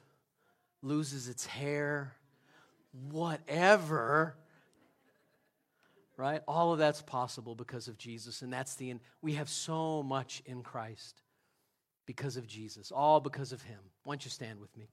loses 0.82 1.28
its 1.28 1.44
hair, 1.44 2.14
whatever 3.10 4.36
right? 6.16 6.42
All 6.48 6.72
of 6.72 6.78
that's 6.78 7.02
possible 7.02 7.54
because 7.54 7.88
of 7.88 7.98
Jesus, 7.98 8.42
and 8.42 8.52
that's 8.52 8.74
the 8.74 8.90
end. 8.90 9.00
we 9.22 9.34
have 9.34 9.48
so 9.48 10.02
much 10.02 10.42
in 10.46 10.62
Christ 10.62 11.22
because 12.06 12.36
of 12.36 12.46
Jesus, 12.46 12.90
all 12.90 13.20
because 13.20 13.52
of 13.52 13.62
Him. 13.62 13.80
Why 14.04 14.14
don't 14.14 14.24
you 14.24 14.30
stand 14.30 14.60
with 14.60 14.76
me? 14.76 14.88